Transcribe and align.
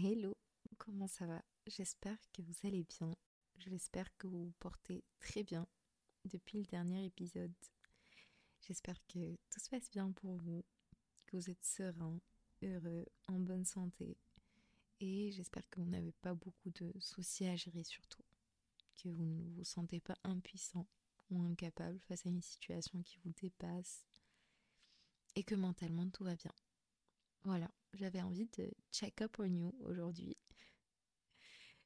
Hello, 0.00 0.34
comment 0.78 1.06
ça 1.06 1.26
va? 1.26 1.42
J'espère 1.66 2.16
que 2.32 2.40
vous 2.40 2.54
allez 2.66 2.82
bien. 2.82 3.14
J'espère 3.58 4.08
que 4.16 4.26
vous 4.26 4.46
vous 4.46 4.54
portez 4.58 5.04
très 5.20 5.42
bien 5.42 5.68
depuis 6.24 6.60
le 6.60 6.64
dernier 6.64 7.04
épisode. 7.04 7.52
J'espère 8.66 8.96
que 9.06 9.36
tout 9.50 9.60
se 9.60 9.68
passe 9.68 9.90
bien 9.90 10.10
pour 10.12 10.38
vous, 10.38 10.64
que 11.26 11.36
vous 11.36 11.50
êtes 11.50 11.62
serein, 11.62 12.18
heureux, 12.62 13.04
en 13.28 13.38
bonne 13.38 13.66
santé. 13.66 14.16
Et 15.00 15.30
j'espère 15.30 15.68
que 15.68 15.80
vous 15.80 15.90
n'avez 15.90 16.12
pas 16.22 16.32
beaucoup 16.32 16.70
de 16.70 16.90
soucis 16.98 17.44
à 17.44 17.56
gérer 17.56 17.84
surtout. 17.84 18.24
Que 18.96 19.10
vous 19.10 19.26
ne 19.26 19.50
vous 19.56 19.64
sentez 19.64 20.00
pas 20.00 20.16
impuissant 20.24 20.86
ou 21.30 21.42
incapable 21.42 22.00
face 22.08 22.24
à 22.24 22.30
une 22.30 22.40
situation 22.40 23.02
qui 23.02 23.18
vous 23.18 23.32
dépasse. 23.42 24.06
Et 25.36 25.44
que 25.44 25.54
mentalement 25.54 26.08
tout 26.08 26.24
va 26.24 26.34
bien. 26.34 26.54
Voilà, 27.44 27.70
j'avais 27.94 28.22
envie 28.22 28.48
de 28.58 28.70
check 28.90 29.20
up 29.22 29.36
on 29.38 29.44
you 29.44 29.74
aujourd'hui. 29.80 30.36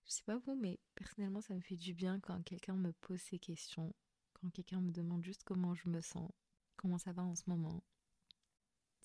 Je 0.05 0.13
sais 0.13 0.23
pas 0.23 0.39
vous, 0.39 0.55
mais 0.55 0.79
personnellement, 0.95 1.41
ça 1.41 1.55
me 1.55 1.61
fait 1.61 1.77
du 1.77 1.93
bien 1.93 2.21
quand 2.21 2.43
quelqu'un 2.45 2.77
me 2.77 2.93
pose 2.93 3.21
ces 3.21 3.39
questions, 3.39 3.95
quand 4.35 4.51
quelqu'un 4.51 4.81
me 4.81 4.93
demande 4.93 5.25
juste 5.25 5.43
comment 5.45 5.75
je 5.75 5.89
me 5.89 6.01
sens, 6.01 6.31
comment 6.77 6.99
ça 6.99 7.13
va 7.13 7.25
en 7.25 7.35
ce 7.35 7.43
moment, 7.49 7.83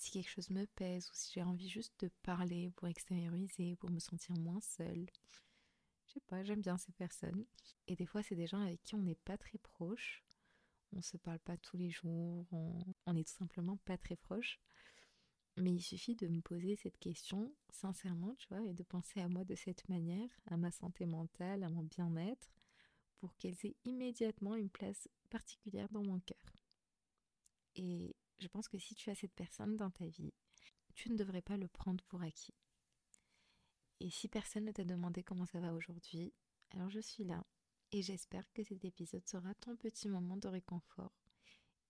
si 0.01 0.11
quelque 0.11 0.29
chose 0.29 0.49
me 0.49 0.65
pèse 0.65 1.09
ou 1.09 1.13
si 1.13 1.33
j'ai 1.33 1.43
envie 1.43 1.69
juste 1.69 1.93
de 1.99 2.09
parler 2.23 2.71
pour 2.75 2.87
extérioriser, 2.87 3.75
pour 3.75 3.91
me 3.91 3.99
sentir 3.99 4.35
moins 4.35 4.61
seule. 4.61 5.05
Je 6.07 6.13
sais 6.13 6.21
pas, 6.21 6.43
j'aime 6.43 6.61
bien 6.61 6.77
ces 6.77 6.91
personnes. 6.91 7.45
Et 7.87 7.95
des 7.95 8.05
fois, 8.05 8.23
c'est 8.23 8.35
des 8.35 8.47
gens 8.47 8.61
avec 8.61 8.81
qui 8.83 8.95
on 8.95 9.01
n'est 9.01 9.15
pas 9.15 9.37
très 9.37 9.59
proche. 9.59 10.23
On 10.93 11.01
se 11.01 11.17
parle 11.17 11.39
pas 11.39 11.55
tous 11.57 11.77
les 11.77 11.89
jours, 11.89 12.47
on, 12.51 12.83
on 13.05 13.15
est 13.15 13.27
tout 13.27 13.35
simplement 13.35 13.77
pas 13.85 13.97
très 13.97 14.15
proche. 14.15 14.59
Mais 15.61 15.71
il 15.71 15.81
suffit 15.81 16.15
de 16.15 16.27
me 16.27 16.41
poser 16.41 16.75
cette 16.75 16.97
question 16.97 17.53
sincèrement, 17.69 18.33
tu 18.33 18.47
vois, 18.47 18.65
et 18.65 18.73
de 18.73 18.81
penser 18.81 19.21
à 19.21 19.27
moi 19.27 19.43
de 19.43 19.53
cette 19.53 19.87
manière, 19.89 20.27
à 20.47 20.57
ma 20.57 20.71
santé 20.71 21.05
mentale, 21.05 21.63
à 21.63 21.69
mon 21.69 21.83
bien-être, 21.83 22.49
pour 23.19 23.35
qu'elles 23.37 23.63
aient 23.63 23.75
immédiatement 23.85 24.55
une 24.55 24.71
place 24.71 25.07
particulière 25.29 25.87
dans 25.89 26.03
mon 26.03 26.19
cœur. 26.19 26.57
Et 27.75 28.15
je 28.39 28.47
pense 28.47 28.67
que 28.67 28.79
si 28.79 28.95
tu 28.95 29.11
as 29.11 29.15
cette 29.15 29.35
personne 29.35 29.77
dans 29.77 29.91
ta 29.91 30.07
vie, 30.07 30.33
tu 30.95 31.11
ne 31.11 31.15
devrais 31.15 31.43
pas 31.43 31.57
le 31.57 31.67
prendre 31.67 32.03
pour 32.05 32.23
acquis. 32.23 32.55
Et 33.99 34.09
si 34.09 34.27
personne 34.27 34.65
ne 34.65 34.71
t'a 34.71 34.83
demandé 34.83 35.21
comment 35.21 35.45
ça 35.45 35.59
va 35.59 35.75
aujourd'hui, 35.75 36.33
alors 36.71 36.89
je 36.89 36.99
suis 36.99 37.23
là 37.23 37.45
et 37.91 38.01
j'espère 38.01 38.51
que 38.53 38.63
cet 38.63 38.83
épisode 38.83 39.27
sera 39.27 39.53
ton 39.55 39.75
petit 39.75 40.09
moment 40.09 40.37
de 40.37 40.47
réconfort 40.47 41.13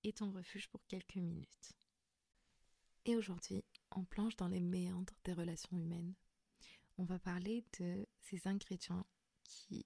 et 0.04 0.12
ton 0.12 0.30
refuge 0.32 0.68
pour 0.68 0.86
quelques 0.88 1.16
minutes. 1.16 1.72
Et 3.06 3.16
aujourd'hui, 3.16 3.64
on 3.92 4.04
planche 4.04 4.36
dans 4.36 4.48
les 4.48 4.60
méandres 4.60 5.14
des 5.24 5.34
relations 5.34 5.78
humaines. 5.78 6.14
On 6.98 7.04
va 7.04 7.20
parler 7.20 7.66
de 7.80 8.08
ces 8.20 8.48
ingrédients 8.48 9.06
qui 9.44 9.86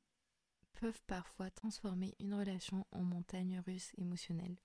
peuvent 0.74 1.02
parfois 1.08 1.50
transformer 1.50 2.16
une 2.20 2.34
relation 2.34 2.86
en 2.92 3.04
montagne 3.04 3.60
russe 3.66 3.92
émotionnelle. 3.98 4.58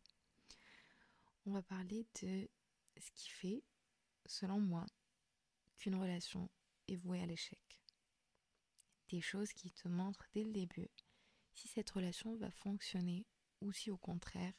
On 1.47 1.53
va 1.53 1.63
parler 1.63 2.07
de 2.23 2.49
ce 2.99 3.11
qui 3.13 3.31
fait, 3.31 3.63
selon 4.27 4.61
moi, 4.61 4.85
qu'une 5.77 5.95
relation 5.95 6.51
est 6.89 6.97
vouée 6.97 7.23
à 7.23 7.27
l'échec. 7.27 7.81
Des 9.09 9.21
choses 9.21 9.53
qui 9.53 9.71
te 9.71 9.89
montrent 9.89 10.29
dès 10.33 10.45
le 10.45 10.53
début 10.53 10.91
si 11.55 11.69
cette 11.69 11.91
relation 11.91 12.37
va 12.37 12.51
fonctionner 12.51 13.27
ou 13.61 13.73
si 13.73 13.91
au 13.91 13.99
contraire, 13.99 14.55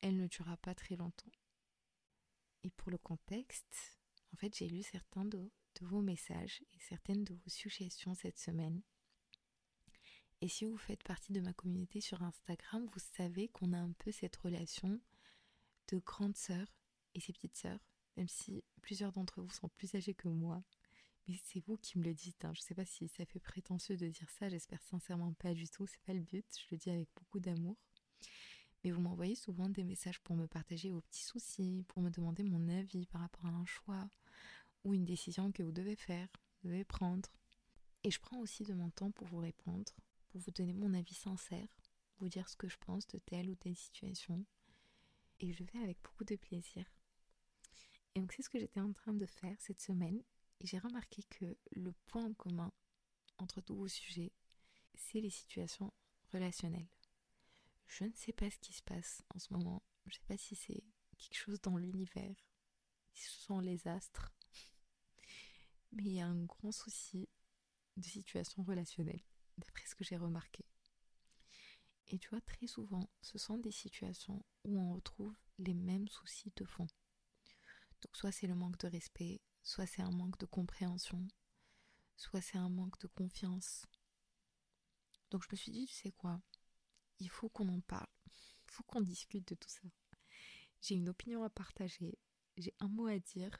elle 0.00 0.16
ne 0.16 0.26
durera 0.26 0.56
pas 0.58 0.74
très 0.74 0.96
longtemps. 0.96 1.32
Et 2.62 2.70
pour 2.70 2.90
le 2.90 2.98
contexte, 2.98 3.95
en 4.32 4.36
fait, 4.36 4.54
j'ai 4.54 4.68
lu 4.68 4.82
certains 4.82 5.24
de, 5.24 5.50
vos 5.82 6.00
messages 6.00 6.62
et 6.72 6.80
certaines 6.80 7.24
de 7.24 7.34
vos 7.34 7.50
suggestions 7.50 8.14
cette 8.14 8.38
semaine. 8.38 8.82
Et 10.40 10.48
si 10.48 10.64
vous 10.64 10.76
faites 10.76 11.02
partie 11.02 11.32
de 11.32 11.40
ma 11.40 11.52
communauté 11.52 12.00
sur 12.00 12.22
Instagram, 12.22 12.86
vous 12.92 13.00
savez 13.16 13.48
qu'on 13.48 13.72
a 13.72 13.78
un 13.78 13.92
peu 13.92 14.10
cette 14.10 14.36
relation 14.36 15.00
de 15.88 15.98
grande 15.98 16.36
sœur 16.36 16.66
et 17.14 17.20
ses 17.20 17.32
petites 17.32 17.56
sœurs, 17.56 17.80
même 18.16 18.28
si 18.28 18.64
plusieurs 18.80 19.12
d'entre 19.12 19.42
vous 19.42 19.50
sont 19.50 19.68
plus 19.68 19.94
âgés 19.94 20.14
que 20.14 20.28
moi. 20.28 20.62
Mais 21.28 21.36
c'est 21.42 21.60
vous 21.60 21.76
qui 21.76 21.98
me 21.98 22.04
le 22.04 22.14
dites. 22.14 22.44
Hein. 22.44 22.52
Je 22.54 22.60
ne 22.60 22.64
sais 22.64 22.74
pas 22.74 22.84
si 22.84 23.08
ça 23.08 23.24
fait 23.26 23.40
prétentieux 23.40 23.96
de 23.96 24.08
dire 24.08 24.30
ça. 24.30 24.48
J'espère 24.48 24.82
sincèrement 24.82 25.32
pas 25.34 25.54
du 25.54 25.68
tout. 25.68 25.86
C'est 25.86 26.02
pas 26.02 26.14
le 26.14 26.20
but. 26.20 26.46
Je 26.58 26.66
le 26.70 26.76
dis 26.78 26.90
avec 26.90 27.08
beaucoup 27.16 27.40
d'amour. 27.40 27.76
Mais 28.86 28.92
vous 28.92 29.00
m'envoyez 29.00 29.34
souvent 29.34 29.68
des 29.68 29.82
messages 29.82 30.20
pour 30.20 30.36
me 30.36 30.46
partager 30.46 30.92
vos 30.92 31.00
petits 31.00 31.24
soucis, 31.24 31.84
pour 31.88 32.02
me 32.02 32.08
demander 32.08 32.44
mon 32.44 32.68
avis 32.68 33.04
par 33.06 33.20
rapport 33.20 33.46
à 33.46 33.48
un 33.48 33.66
choix 33.66 34.08
ou 34.84 34.94
une 34.94 35.04
décision 35.04 35.50
que 35.50 35.64
vous 35.64 35.72
devez 35.72 35.96
faire, 35.96 36.28
devez 36.62 36.84
prendre. 36.84 37.28
Et 38.04 38.12
je 38.12 38.20
prends 38.20 38.38
aussi 38.38 38.62
de 38.62 38.74
mon 38.74 38.90
temps 38.90 39.10
pour 39.10 39.26
vous 39.26 39.38
répondre, 39.38 39.92
pour 40.28 40.40
vous 40.40 40.52
donner 40.52 40.72
mon 40.72 40.94
avis 40.94 41.16
sincère, 41.16 41.66
vous 42.20 42.28
dire 42.28 42.48
ce 42.48 42.54
que 42.54 42.68
je 42.68 42.76
pense 42.76 43.08
de 43.08 43.18
telle 43.18 43.50
ou 43.50 43.56
telle 43.56 43.74
situation. 43.74 44.46
Et 45.40 45.52
je 45.52 45.64
vais 45.64 45.82
avec 45.82 45.98
beaucoup 46.04 46.22
de 46.22 46.36
plaisir. 46.36 46.86
Et 48.14 48.20
donc 48.20 48.32
c'est 48.34 48.42
ce 48.42 48.48
que 48.48 48.60
j'étais 48.60 48.78
en 48.78 48.92
train 48.92 49.14
de 49.14 49.26
faire 49.26 49.56
cette 49.58 49.80
semaine. 49.80 50.22
J'ai 50.60 50.78
remarqué 50.78 51.24
que 51.24 51.56
le 51.72 51.90
point 52.06 52.32
commun 52.34 52.70
entre 53.38 53.60
tous 53.60 53.74
vos 53.74 53.88
sujets, 53.88 54.30
c'est 54.94 55.20
les 55.20 55.30
situations 55.30 55.92
relationnelles. 56.32 56.86
Je 57.86 58.04
ne 58.04 58.12
sais 58.14 58.32
pas 58.32 58.50
ce 58.50 58.58
qui 58.58 58.72
se 58.72 58.82
passe 58.82 59.22
en 59.34 59.38
ce 59.38 59.52
moment. 59.52 59.82
Je 60.06 60.10
ne 60.10 60.14
sais 60.14 60.26
pas 60.26 60.36
si 60.36 60.54
c'est 60.54 60.84
quelque 61.18 61.36
chose 61.36 61.60
dans 61.60 61.76
l'univers, 61.76 62.36
si 63.12 63.24
ce 63.24 63.40
sont 63.42 63.60
les 63.60 63.86
astres. 63.88 64.32
Mais 65.92 66.04
il 66.04 66.12
y 66.12 66.20
a 66.20 66.26
un 66.26 66.44
grand 66.44 66.72
souci 66.72 67.28
de 67.96 68.04
situation 68.04 68.62
relationnelle, 68.62 69.22
d'après 69.56 69.86
ce 69.86 69.94
que 69.94 70.04
j'ai 70.04 70.16
remarqué. 70.16 70.64
Et 72.08 72.18
tu 72.18 72.28
vois, 72.28 72.40
très 72.40 72.66
souvent, 72.66 73.10
ce 73.20 73.38
sont 73.38 73.58
des 73.58 73.72
situations 73.72 74.44
où 74.64 74.78
on 74.78 74.94
retrouve 74.94 75.36
les 75.58 75.74
mêmes 75.74 76.08
soucis 76.08 76.52
de 76.54 76.64
fond. 76.64 76.86
Donc 78.02 78.16
soit 78.16 78.32
c'est 78.32 78.46
le 78.46 78.54
manque 78.54 78.78
de 78.78 78.88
respect, 78.88 79.40
soit 79.62 79.86
c'est 79.86 80.02
un 80.02 80.10
manque 80.10 80.38
de 80.38 80.46
compréhension, 80.46 81.26
soit 82.16 82.40
c'est 82.40 82.58
un 82.58 82.68
manque 82.68 83.00
de 83.00 83.08
confiance. 83.08 83.86
Donc 85.30 85.42
je 85.42 85.48
me 85.50 85.56
suis 85.56 85.72
dit, 85.72 85.86
tu 85.86 85.94
sais 85.94 86.12
quoi, 86.12 86.40
il 87.18 87.28
faut 87.30 87.48
qu'on 87.48 87.68
en 87.68 87.80
parle. 87.80 88.06
Il 88.26 88.70
faut 88.70 88.82
qu'on 88.84 89.00
discute 89.00 89.48
de 89.48 89.54
tout 89.54 89.68
ça. 89.68 89.88
J'ai 90.80 90.94
une 90.94 91.08
opinion 91.08 91.42
à 91.42 91.50
partager, 91.50 92.18
j'ai 92.56 92.74
un 92.80 92.88
mot 92.88 93.06
à 93.06 93.18
dire 93.18 93.58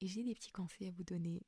et 0.00 0.06
j'ai 0.06 0.24
des 0.24 0.34
petits 0.34 0.50
conseils 0.50 0.88
à 0.88 0.92
vous 0.92 1.04
donner. 1.04 1.46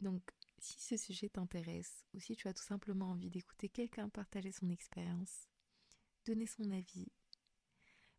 Donc, 0.00 0.22
si 0.58 0.80
ce 0.80 0.96
sujet 0.96 1.28
t'intéresse 1.28 2.06
ou 2.14 2.20
si 2.20 2.36
tu 2.36 2.48
as 2.48 2.54
tout 2.54 2.62
simplement 2.62 3.10
envie 3.10 3.30
d'écouter 3.30 3.68
quelqu'un 3.68 4.08
partager 4.08 4.52
son 4.52 4.70
expérience, 4.70 5.48
donner 6.24 6.46
son 6.46 6.70
avis, 6.70 7.10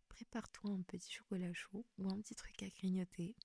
prépare-toi 0.09 0.71
un 0.71 0.81
petit 0.83 1.11
chocolat 1.11 1.53
chaud 1.53 1.85
ou 1.97 2.09
un 2.09 2.21
petit 2.21 2.35
truc 2.35 2.61
à 2.63 2.69
grignoter. 2.69 3.35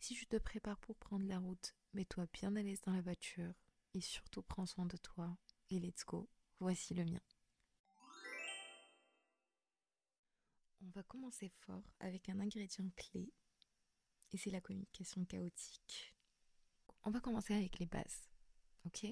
Si 0.00 0.14
tu 0.14 0.26
te 0.26 0.36
prépares 0.36 0.80
pour 0.80 0.96
prendre 0.96 1.26
la 1.26 1.38
route, 1.38 1.74
mets-toi 1.92 2.26
bien 2.32 2.56
à 2.56 2.62
l'aise 2.62 2.80
dans 2.80 2.92
la 2.92 3.02
voiture 3.02 3.54
et 3.94 4.00
surtout 4.00 4.42
prends 4.42 4.66
soin 4.66 4.86
de 4.86 4.96
toi 4.96 5.36
et 5.70 5.78
let's 5.78 6.04
go. 6.04 6.28
Voici 6.58 6.94
le 6.94 7.04
mien. 7.04 7.31
Va 10.92 11.02
commencer 11.02 11.48
fort 11.48 11.82
avec 12.00 12.28
un 12.28 12.40
ingrédient 12.40 12.88
clé 12.96 13.32
et 14.30 14.38
c'est 14.38 14.50
la 14.50 14.60
communication 14.60 15.24
chaotique. 15.24 16.14
On 17.04 17.10
va 17.10 17.20
commencer 17.20 17.54
avec 17.54 17.78
les 17.78 17.86
bases, 17.86 18.30
ok? 18.86 19.06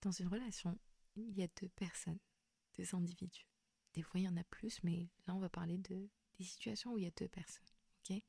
Dans 0.00 0.12
une 0.12 0.28
relation, 0.28 0.78
il 1.16 1.36
y 1.36 1.42
a 1.42 1.48
deux 1.60 1.68
personnes, 1.70 2.18
deux 2.76 2.94
individus. 2.94 3.46
Des 3.92 4.02
fois, 4.02 4.20
il 4.20 4.24
y 4.24 4.28
en 4.28 4.36
a 4.36 4.44
plus, 4.44 4.82
mais 4.82 5.08
là, 5.26 5.34
on 5.34 5.40
va 5.40 5.48
parler 5.48 5.78
de 5.78 6.08
des 6.38 6.44
situations 6.44 6.92
où 6.92 6.98
il 6.98 7.04
y 7.04 7.06
a 7.06 7.12
deux 7.12 7.28
personnes, 7.28 7.62
ok? 8.00 8.20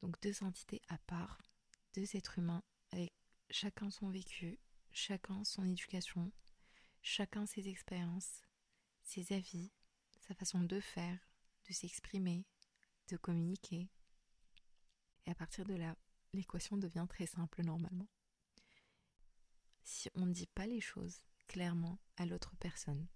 Donc 0.00 0.20
deux 0.20 0.42
entités 0.42 0.80
à 0.88 0.98
part, 0.98 1.42
deux 1.94 2.16
êtres 2.16 2.38
humains 2.38 2.62
avec 2.90 3.12
chacun 3.50 3.90
son 3.90 4.10
vécu, 4.10 4.58
chacun 4.92 5.44
son 5.44 5.64
éducation, 5.64 6.32
chacun 7.02 7.46
ses 7.46 7.68
expériences, 7.68 8.42
ses 9.02 9.32
avis, 9.32 9.72
sa 10.22 10.34
façon 10.34 10.60
de 10.60 10.80
faire, 10.80 11.18
de 11.68 11.72
s'exprimer, 11.72 12.46
de 13.08 13.16
communiquer. 13.16 13.90
Et 15.26 15.30
à 15.30 15.34
partir 15.34 15.64
de 15.64 15.74
là, 15.74 15.96
l'équation 16.32 16.76
devient 16.76 17.06
très 17.08 17.26
simple 17.26 17.62
normalement. 17.62 18.08
Si 19.82 20.08
on 20.14 20.26
ne 20.26 20.32
dit 20.32 20.46
pas 20.46 20.66
les 20.66 20.80
choses 20.80 21.22
clairement 21.48 21.98
à 22.16 22.24
l'autre 22.24 22.56
personne, 22.56 23.08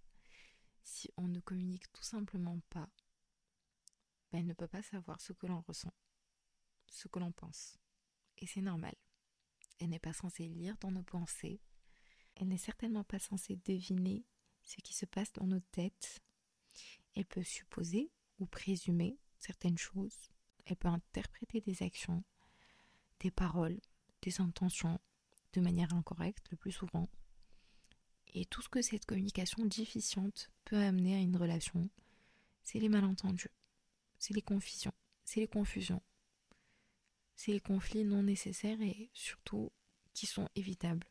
si 0.83 1.11
on 1.17 1.29
ne 1.29 1.41
communique 1.41 1.91
tout 1.93 2.03
simplement 2.03 2.61
pas, 2.71 2.89
ben 4.31 4.41
elle 4.41 4.47
ne 4.47 4.55
peut 4.55 4.69
pas 4.69 4.83
savoir 4.83 5.21
ce 5.21 5.33
que 5.33 5.47
l'on 5.47 5.61
ressent, 5.63 5.95
ce 6.87 7.09
que 7.09 7.19
l'on 7.19 7.33
pense. 7.33 7.79
Et 8.39 8.47
c'est 8.47 8.61
normal. 8.61 8.95
Elle 9.79 9.91
n'est 9.91 9.99
pas 9.99 10.13
censée 10.13 10.49
lire 10.49 10.77
dans 10.79 10.91
nos 10.91 11.03
pensées. 11.03 11.61
Elle 12.35 12.49
n'est 12.49 12.59
certainement 12.59 13.05
pas 13.05 13.19
censée 13.19 13.57
deviner 13.57 14.27
ce 14.63 14.77
qui 14.83 14.95
se 14.95 15.07
passe 15.07 15.33
dans 15.33 15.47
nos 15.47 15.61
têtes 15.61 16.21
elle 17.15 17.27
peut 17.27 17.43
supposer 17.43 18.11
ou 18.39 18.47
présumer 18.47 19.19
certaines 19.39 19.79
choses. 19.79 20.31
Elle 20.65 20.77
peut 20.77 20.89
interpréter 20.89 21.61
des 21.61 21.83
actions, 21.83 22.25
des 23.21 23.31
paroles, 23.31 23.81
des 24.23 24.41
intentions 24.41 24.99
de 25.53 25.61
manière 25.61 25.95
incorrecte 25.95 26.51
le 26.51 26.57
plus 26.57 26.73
souvent. 26.73 27.09
Et 28.35 28.45
tout 28.45 28.61
ce 28.61 28.69
que 28.69 28.83
cette 28.83 29.07
communication 29.07 29.65
déficiente 29.65 30.51
peut 30.65 30.77
amener 30.77 31.15
à 31.15 31.21
une 31.21 31.37
relation, 31.37 31.89
c'est 32.63 32.79
les 32.79 32.89
malentendus, 32.89 33.51
c'est 34.19 34.35
les 34.35 34.43
confusions, 34.43 34.93
c'est 35.25 35.41
les 35.41 35.49
confusions, 35.49 36.03
c'est 37.37 37.53
les 37.53 37.61
conflits 37.61 38.05
non 38.05 38.23
nécessaires 38.23 38.81
et 38.83 39.11
surtout 39.15 39.73
qui 40.13 40.27
sont 40.27 40.49
évitables. 40.55 41.07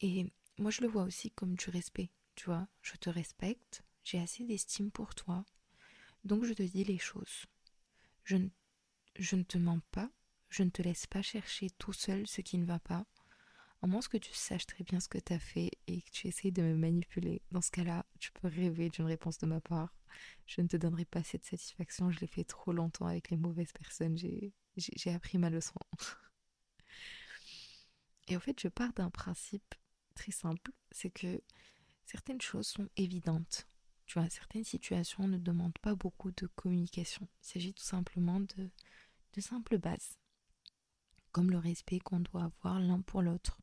Et 0.00 0.32
moi, 0.60 0.70
je 0.70 0.82
le 0.82 0.88
vois 0.88 1.04
aussi 1.04 1.30
comme 1.30 1.54
du 1.54 1.70
respect. 1.70 2.10
Tu 2.34 2.44
vois, 2.44 2.68
je 2.82 2.94
te 2.96 3.08
respecte, 3.08 3.82
j'ai 4.04 4.20
assez 4.20 4.44
d'estime 4.44 4.90
pour 4.90 5.14
toi, 5.14 5.44
donc 6.24 6.44
je 6.44 6.52
te 6.52 6.62
dis 6.62 6.84
les 6.84 6.98
choses. 6.98 7.46
Je 8.24 8.36
ne, 8.36 8.48
je 9.18 9.36
ne 9.36 9.42
te 9.42 9.56
mens 9.56 9.80
pas, 9.90 10.10
je 10.50 10.62
ne 10.62 10.70
te 10.70 10.82
laisse 10.82 11.06
pas 11.06 11.22
chercher 11.22 11.70
tout 11.70 11.94
seul 11.94 12.26
ce 12.26 12.42
qui 12.42 12.58
ne 12.58 12.66
va 12.66 12.78
pas, 12.78 13.06
à 13.82 13.86
moins 13.86 14.00
que 14.00 14.18
tu 14.18 14.34
saches 14.34 14.66
très 14.66 14.84
bien 14.84 15.00
ce 15.00 15.08
que 15.08 15.18
tu 15.18 15.32
as 15.32 15.38
fait 15.38 15.70
et 15.86 16.02
que 16.02 16.10
tu 16.10 16.28
essayes 16.28 16.52
de 16.52 16.62
me 16.62 16.74
manipuler. 16.74 17.40
Dans 17.50 17.62
ce 17.62 17.70
cas-là, 17.70 18.04
tu 18.18 18.30
peux 18.32 18.48
rêver 18.48 18.90
d'une 18.90 19.06
réponse 19.06 19.38
de 19.38 19.46
ma 19.46 19.62
part. 19.62 19.94
Je 20.44 20.60
ne 20.60 20.68
te 20.68 20.76
donnerai 20.76 21.06
pas 21.06 21.22
cette 21.22 21.46
satisfaction, 21.46 22.10
je 22.10 22.20
l'ai 22.20 22.26
fait 22.26 22.44
trop 22.44 22.72
longtemps 22.72 23.06
avec 23.06 23.30
les 23.30 23.38
mauvaises 23.38 23.72
personnes, 23.72 24.18
j'ai 24.18 25.14
appris 25.14 25.38
ma 25.38 25.48
leçon. 25.48 25.80
Et 28.28 28.36
en 28.36 28.40
fait, 28.40 28.60
je 28.60 28.68
pars 28.68 28.92
d'un 28.92 29.10
principe 29.10 29.74
très 30.14 30.32
simple, 30.32 30.72
c'est 30.90 31.10
que 31.10 31.42
certaines 32.04 32.40
choses 32.40 32.66
sont 32.66 32.88
évidentes. 32.96 33.66
Tu 34.06 34.18
vois, 34.18 34.28
certaines 34.28 34.64
situations 34.64 35.28
ne 35.28 35.38
demandent 35.38 35.78
pas 35.80 35.94
beaucoup 35.94 36.32
de 36.32 36.46
communication. 36.48 37.28
Il 37.42 37.46
s'agit 37.46 37.74
tout 37.74 37.84
simplement 37.84 38.40
de, 38.40 38.70
de 39.34 39.40
simples 39.40 39.78
bases, 39.78 40.18
comme 41.32 41.50
le 41.50 41.58
respect 41.58 42.00
qu'on 42.00 42.20
doit 42.20 42.44
avoir 42.44 42.80
l'un 42.80 43.00
pour 43.00 43.22
l'autre. 43.22 43.60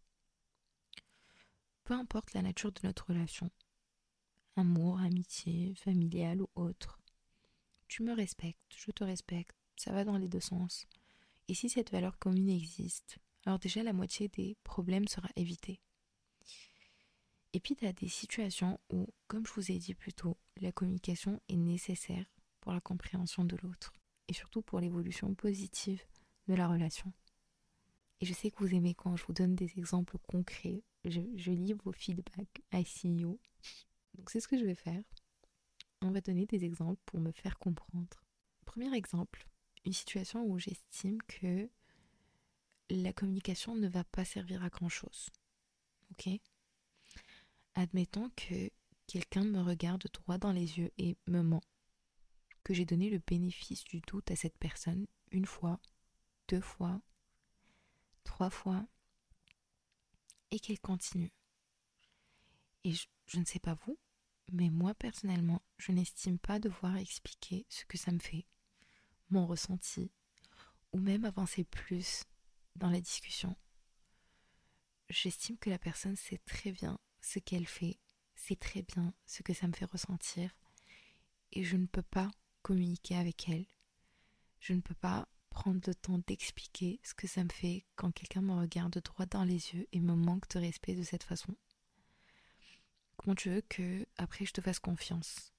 Peu 1.84 1.94
importe 1.94 2.34
la 2.34 2.42
nature 2.42 2.72
de 2.72 2.82
notre 2.84 3.08
relation, 3.08 3.50
amour, 4.56 5.00
amitié, 5.00 5.74
familiale 5.76 6.42
ou 6.42 6.50
autre, 6.56 7.00
tu 7.88 8.04
me 8.04 8.14
respectes, 8.14 8.76
je 8.76 8.92
te 8.92 9.04
respecte, 9.04 9.56
ça 9.78 9.92
va 9.92 10.04
dans 10.04 10.18
les 10.18 10.28
deux 10.28 10.40
sens. 10.40 10.86
Et 11.48 11.54
si 11.54 11.70
cette 11.70 11.92
valeur 11.92 12.20
commune 12.20 12.50
existe, 12.50 13.20
alors 13.46 13.60
déjà 13.60 13.84
la 13.84 13.94
moitié 13.94 14.28
des 14.28 14.58
problèmes 14.64 15.08
sera 15.08 15.30
évitée. 15.36 15.80
Et 17.57 17.59
puis, 17.59 17.75
tu 17.75 17.88
as 17.88 17.92
des 17.92 18.07
situations 18.07 18.80
où, 18.92 19.07
comme 19.27 19.48
je 19.48 19.54
vous 19.54 19.71
ai 19.71 19.80
dit 19.80 19.95
plus 19.95 20.13
tôt, 20.13 20.38
la 20.62 20.71
communication 20.71 21.42
est 21.50 21.56
nécessaire 21.56 22.31
pour 22.62 22.71
la 22.71 22.80
compréhension 22.80 23.45
de 23.45 23.57
l'autre 23.63 23.94
et 24.27 24.33
surtout 24.33 24.62
pour 24.62 24.80
l'évolution 24.80 25.33
positive 25.33 26.04
de 26.48 26.54
la 26.54 26.68
relation. 26.68 27.12
Et 28.21 28.27
je 28.27 28.33
sais 28.36 28.51
que 28.51 28.59
vous 28.59 28.75
aimez 28.75 28.94
quand 28.94 29.15
je 29.15 29.25
vous 29.25 29.33
donne 29.33 29.56
des 29.56 29.80
exemples 29.80 30.19
concrets. 30.27 30.83
Je, 31.04 31.50
lis 31.50 31.74
vos 31.74 31.92
feedbacks. 31.94 32.62
I 32.71 32.86
see 32.86 33.21
you. 33.21 33.39
Donc, 34.13 34.30
c'est 34.30 34.39
ce 34.39 34.48
que 34.48 34.59
je 34.59 34.63
vais 34.65 34.75
faire. 34.75 35.01
On 36.04 36.12
va 36.12 36.21
donner 36.21 36.45
des 36.45 36.63
exemples 36.63 37.01
pour 37.07 37.19
me 37.19 37.31
faire 37.31 37.57
comprendre. 37.57 38.24
Premier 38.65 38.95
exemple, 38.95 39.48
une 39.83 39.94
situation 39.94 40.45
où 40.45 40.59
j'estime 40.59 41.18
que 41.24 41.68
la 42.92 43.13
communication 43.13 43.74
ne 43.74 43.88
va 43.88 44.04
pas 44.04 44.25
servir 44.25 44.63
à 44.63 44.69
grand 44.69 44.89
chose. 44.89 45.31
Ok? 46.12 46.39
Admettons 47.78 48.32
que 48.32 48.72
quelqu'un 49.06 49.44
me 49.44 49.62
regarde 49.62 50.04
droit 50.12 50.40
dans 50.40 50.52
les 50.52 50.80
yeux 50.80 50.92
et 50.98 51.16
me 51.28 51.44
ment, 51.44 51.62
que 52.64 52.74
j'ai 52.74 52.86
donné 52.86 53.12
le 53.12 53.20
bénéfice 53.20 53.84
du 53.84 54.02
doute 54.02 54.32
à 54.32 54.36
cette 54.36 54.58
personne 54.58 55.06
une 55.30 55.46
fois, 55.46 55.80
deux 56.48 56.60
fois, 56.60 57.00
trois 58.24 58.50
fois, 58.50 58.84
et 60.50 60.60
qu'elle 60.60 60.80
continue. 60.80 61.32
Et 62.84 62.94
je, 62.94 63.38
ne 63.38 63.46
sais 63.46 63.60
pas 63.60 63.76
vous, 63.86 64.00
mais 64.52 64.72
moi 64.72 64.96
personnellement, 64.96 65.62
je 65.78 65.92
n'estime 65.92 66.40
pas 66.40 66.58
devoir 66.58 66.98
expliquer 66.98 67.68
ce 67.70 67.86
que 67.86 68.00
ça 68.00 68.12
me 68.12 68.18
fait, 68.18 68.48
mon 69.30 69.46
ressenti, 69.46 70.12
ou 70.94 71.00
même 71.00 71.26
avancer 71.26 71.64
plus 71.64 72.24
dans 72.76 72.90
la 72.90 73.02
discussion. 73.02 73.56
J'estime 75.10 75.60
que 75.60 75.70
la 75.70 75.78
personne 75.78 76.16
sait 76.16 76.40
très 76.40 76.72
bien 76.72 76.98
ce 77.28 77.40
qu'elle 77.40 77.68
fait, 77.68 78.00
c'est 78.36 78.58
très 78.58 78.84
bien 78.84 79.14
ce 79.26 79.44
que 79.44 79.54
ça 79.54 79.68
me 79.68 79.74
fait 79.74 79.86
ressentir, 79.86 80.50
et 81.52 81.64
je 81.64 81.76
ne 81.76 81.86
peux 81.86 82.02
pas 82.02 82.32
communiquer 82.62 83.16
avec 83.16 83.50
elle. 83.50 83.66
Je 84.62 84.72
ne 84.74 84.80
peux 84.80 84.96
pas 84.96 85.28
prendre 85.50 85.82
le 85.86 85.94
temps 85.94 86.20
d'expliquer 86.26 87.02
ce 87.04 87.14
que 87.14 87.28
ça 87.28 87.44
me 87.44 87.50
fait 87.50 87.86
quand 87.96 88.12
quelqu'un 88.12 88.42
me 88.42 88.54
regarde 88.54 89.02
droit 89.04 89.26
dans 89.26 89.44
les 89.44 89.74
yeux 89.74 89.88
et 89.92 90.00
me 90.00 90.16
manque 90.16 90.48
de 90.50 90.60
respect 90.60 90.96
de 90.96 91.04
cette 91.04 91.24
façon. 91.24 91.54
Comment 93.18 93.36
tu 93.36 93.50
veux 93.50 93.62
que 93.62 94.08
après 94.18 94.46
je 94.46 94.54
te 94.54 94.62
fasse 94.62 94.80
confiance, 94.80 95.52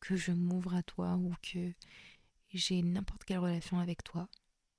que 0.00 0.16
je 0.16 0.32
m'ouvre 0.32 0.74
à 0.74 0.82
toi 0.82 1.14
ou 1.16 1.32
que 1.40 1.72
j'ai 2.52 2.82
n'importe 2.82 3.22
quelle 3.24 3.38
relation 3.38 3.78
avec 3.78 4.02
toi? 4.02 4.28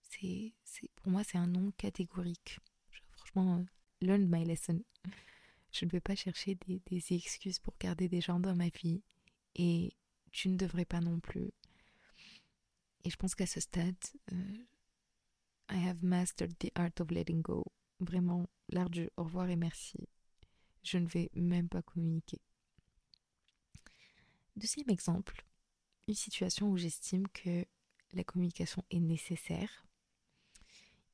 C'est, 0.02 0.54
pour 0.96 1.12
moi 1.12 1.24
c'est 1.24 1.38
un 1.38 1.48
non 1.48 1.72
catégorique. 1.78 2.60
franchement, 3.12 3.60
euh, 3.60 3.64
learn 4.02 4.28
my 4.28 4.44
lesson. 4.44 4.84
Je 5.74 5.86
ne 5.86 5.90
vais 5.90 6.00
pas 6.00 6.16
chercher 6.16 6.56
des, 6.56 7.14
excuses 7.14 7.58
pour 7.58 7.74
garder 7.80 8.08
des 8.08 8.22
gens 8.22 8.40
dans 8.40 8.56
ma 8.56 8.70
vie. 8.70 9.02
Et 9.56 9.92
tu 10.32 10.50
ne 10.50 10.56
devrais 10.56 10.86
pas 10.86 11.02
non 11.02 11.20
plus. 11.20 11.52
Et 13.04 13.10
je 13.10 13.18
pense 13.18 13.34
qu'à 13.34 13.48
ce 13.48 13.60
stade, 13.60 13.96
euh, 14.32 14.66
I 15.70 15.88
have 15.88 16.04
mastered 16.04 16.58
the 16.60 16.72
art 16.76 16.94
of 17.00 17.10
letting 17.10 17.42
go. 17.42 17.66
Vraiment, 18.00 18.48
l'art 18.70 18.90
du 18.90 19.10
au 19.18 19.24
revoir 19.24 19.50
et 19.50 19.56
merci. 19.56 20.08
Je 20.84 21.00
ne 21.00 21.08
vais 21.08 21.32
même 21.34 21.70
pas 21.70 21.82
communiquer. 21.82 22.40
Deuxième 24.56 24.90
exemple, 24.90 25.44
une 26.08 26.14
situation 26.14 26.70
où 26.70 26.78
j'estime 26.78 27.28
que 27.30 27.66
la 28.14 28.24
communication 28.24 28.84
est 28.92 29.00
nécessaire. 29.00 29.88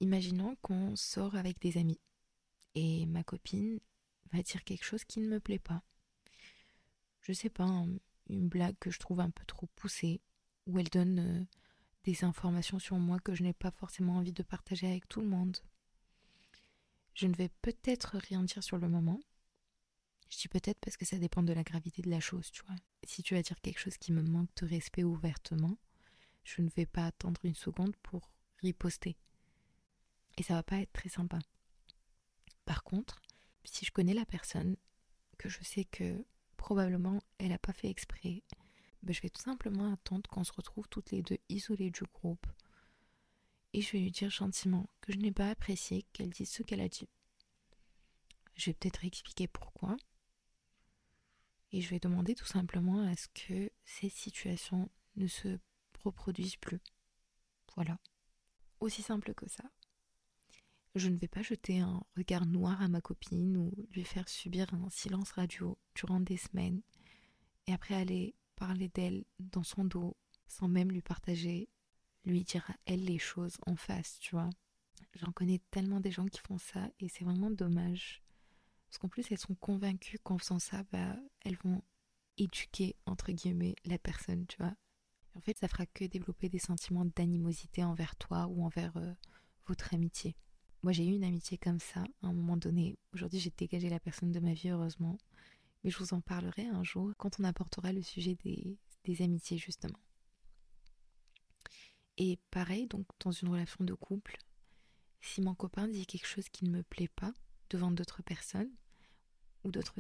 Imaginons 0.02 0.58
qu'on 0.62 0.98
sort 0.98 1.36
avec 1.36 1.60
des 1.60 1.78
amis 1.78 2.02
et 2.76 3.06
ma 3.06 3.24
copine 3.24 3.80
va 4.34 4.42
dire 4.42 4.64
quelque 4.64 4.86
chose 4.86 5.04
qui 5.04 5.20
ne 5.20 5.28
me 5.28 5.40
plaît 5.40 5.60
pas. 5.60 5.84
Je 7.22 7.34
sais 7.34 7.50
pas, 7.50 7.86
une 8.30 8.48
blague 8.48 8.78
que 8.80 8.92
je 8.92 9.00
trouve 9.00 9.20
un 9.20 9.30
peu 9.30 9.46
trop 9.46 9.68
poussée, 9.76 10.22
ou 10.68 10.80
elle 10.80 10.90
donne 10.90 11.20
euh, 11.20 11.46
des 12.04 12.24
informations 12.24 12.80
sur 12.80 12.98
moi 12.98 13.20
que 13.20 13.36
je 13.36 13.44
n'ai 13.44 13.54
pas 13.54 13.72
forcément 13.72 14.18
envie 14.18 14.32
de 14.32 14.44
partager 14.44 14.88
avec 14.88 15.08
tout 15.08 15.22
le 15.22 15.28
monde. 15.28 15.58
Je 17.14 17.28
ne 17.28 17.36
vais 17.36 17.50
peut-être 17.62 18.18
rien 18.18 18.44
dire 18.44 18.64
sur 18.64 18.78
le 18.78 18.88
moment. 18.88 19.20
Je 20.30 20.38
dis 20.38 20.48
peut-être 20.48 20.80
parce 20.80 20.96
que 20.96 21.06
ça 21.06 21.18
dépend 21.18 21.44
de 21.44 21.54
la 21.54 21.64
gravité 21.64 22.02
de 22.02 22.10
la 22.10 22.20
chose, 22.20 22.52
tu 22.52 22.64
vois. 22.66 22.76
Si 23.04 23.24
tu 23.24 23.34
vas 23.34 23.42
dire 23.42 23.60
quelque 23.62 23.80
chose 23.80 23.98
qui 23.98 24.12
me 24.12 24.22
manque 24.22 24.54
de 24.62 24.68
respect 24.68 25.04
ouvertement, 25.04 25.78
je 26.44 26.62
ne 26.62 26.70
vais 26.70 26.86
pas 26.86 27.08
attendre 27.08 27.42
une 27.44 27.56
seconde 27.56 27.96
pour 28.04 28.32
riposter. 28.62 29.18
Et 30.38 30.44
ça 30.44 30.54
va 30.54 30.64
pas 30.64 30.78
être 30.78 30.94
très 30.94 31.10
sympa. 31.10 31.40
Par 32.66 32.84
contre, 32.84 33.22
si 33.74 33.86
je 33.86 33.92
connais 33.92 34.14
la 34.14 34.26
personne, 34.26 34.76
que 35.38 35.50
je 35.50 35.64
sais 35.64 35.86
que 35.86 36.26
probablement 36.58 37.22
elle 37.38 37.50
n'a 37.50 37.58
pas 37.58 37.74
fait 37.74 37.90
exprès, 37.90 38.44
ben 39.04 39.14
je 39.14 39.22
vais 39.22 39.30
tout 39.30 39.42
simplement 39.42 39.94
attendre 39.94 40.30
qu'on 40.30 40.44
se 40.44 40.52
retrouve 40.52 40.88
toutes 40.90 41.12
les 41.12 41.22
deux 41.22 41.38
isolées 41.48 41.92
du 41.92 42.04
groupe. 42.14 42.46
Et 43.74 43.82
je 43.82 43.92
vais 43.92 44.00
lui 44.00 44.12
dire 44.12 44.30
gentiment 44.30 44.90
que 45.02 45.14
je 45.14 45.18
n'ai 45.18 45.32
pas 45.32 45.50
apprécié 45.50 46.04
qu'elle 46.12 46.32
dise 46.32 46.50
ce 46.50 46.64
qu'elle 46.64 46.82
a 46.82 46.90
dit. 46.90 47.08
Je 48.56 48.70
vais 48.70 48.74
peut-être 48.74 49.06
expliquer 49.06 49.48
pourquoi. 49.48 49.96
Et 51.72 51.82
je 51.82 51.90
vais 51.90 52.00
demander 52.00 52.36
tout 52.36 52.48
simplement 52.48 53.08
à 53.08 53.16
ce 53.16 53.28
que 53.30 53.72
ces 53.86 54.10
situations 54.10 54.90
ne 55.16 55.28
se 55.28 55.60
reproduisent 56.04 56.58
plus. 56.58 56.82
Voilà. 57.76 58.00
Aussi 58.80 59.02
simple 59.02 59.34
que 59.34 59.48
ça. 59.48 59.64
Je 60.96 61.08
ne 61.10 61.18
vais 61.18 61.28
pas 61.28 61.44
jeter 61.44 61.80
un 61.80 62.04
regard 62.18 62.46
noir 62.46 62.82
à 62.82 62.88
ma 62.88 63.02
copine 63.02 63.58
ou 63.58 63.72
lui 63.92 64.04
faire 64.04 64.28
subir 64.28 64.74
un 64.74 64.90
silence 64.90 65.32
radio 65.32 65.78
durant 65.96 66.20
des 66.20 66.38
semaines 66.38 66.82
et 67.68 67.74
après 67.74 67.96
aller 67.96 68.36
parler 68.56 68.90
d'elle 68.90 69.24
dans 69.40 69.64
son 69.64 69.86
dos 69.86 70.18
sans 70.48 70.68
même 70.68 70.92
lui 70.92 71.02
partager, 71.02 71.70
lui 72.26 72.44
dire 72.44 72.70
à 72.70 72.76
elle 72.86 73.06
les 73.06 73.20
choses 73.20 73.58
en 73.68 73.76
face, 73.76 74.20
tu 74.20 74.32
vois. 74.32 74.50
J'en 75.14 75.32
connais 75.32 75.62
tellement 75.72 76.00
des 76.00 76.12
gens 76.12 76.26
qui 76.26 76.40
font 76.40 76.58
ça 76.58 76.90
et 77.00 77.08
c'est 77.08 77.24
vraiment 77.24 77.52
dommage. 77.52 78.24
Parce 78.88 78.98
qu'en 78.98 79.10
plus, 79.10 79.32
elles 79.32 79.38
sont 79.38 79.56
convaincues 79.56 80.20
qu'en 80.20 80.40
faisant 80.40 80.60
ça, 80.60 80.84
bah, 80.92 81.16
elles 81.42 81.58
vont 81.58 81.84
éduquer, 82.38 82.96
entre 83.06 83.32
guillemets, 83.32 83.76
la 83.86 84.00
personne, 84.00 84.48
tu 84.48 84.58
vois. 84.58 84.74
En 85.36 85.42
fait, 85.42 85.58
ça 85.58 85.68
fera 85.68 85.86
que 85.86 86.06
développer 86.06 86.50
des 86.50 86.60
sentiments 86.60 87.06
d'animosité 87.06 87.84
envers 87.84 88.16
toi 88.16 88.48
ou 88.48 88.64
envers 88.64 88.96
euh, 88.98 89.14
votre 89.68 89.94
amitié. 89.94 90.36
Moi, 90.82 90.94
j'ai 90.94 91.06
eu 91.06 91.14
une 91.14 91.26
amitié 91.26 91.58
comme 91.58 91.80
ça 91.80 92.06
à 92.22 92.28
un 92.28 92.34
moment 92.34 92.56
donné. 92.56 92.98
Aujourd'hui, 93.14 93.40
j'ai 93.40 93.52
dégagé 93.52 93.90
la 93.90 94.00
personne 94.00 94.32
de 94.32 94.40
ma 94.40 94.54
vie, 94.54 94.70
heureusement. 94.70 95.18
Mais 95.84 95.90
je 95.90 95.98
vous 95.98 96.14
en 96.14 96.22
parlerai 96.22 96.68
un 96.68 96.84
jour 96.84 97.12
quand 97.18 97.40
on 97.40 97.44
apportera 97.44 97.92
le 97.92 98.02
sujet 98.02 98.36
des, 98.36 99.22
amitiés, 99.22 99.58
justement. 99.58 100.00
Et 102.18 102.38
pareil, 102.52 102.88
donc 102.88 103.06
dans 103.20 103.32
une 103.32 103.50
relation 103.50 103.84
de 103.84 103.94
couple, 103.94 104.38
si 105.22 105.42
mon 105.42 105.56
copain 105.56 105.88
dit 105.88 106.06
quelque 106.06 106.28
chose 106.28 106.48
qui 106.50 106.66
ne 106.66 106.70
me 106.70 106.84
plaît 106.84 107.10
pas 107.10 107.34
devant 107.70 107.92
d'autres 107.92 108.22
personnes 108.24 108.72
ou 109.64 109.72
d'autres 109.72 109.94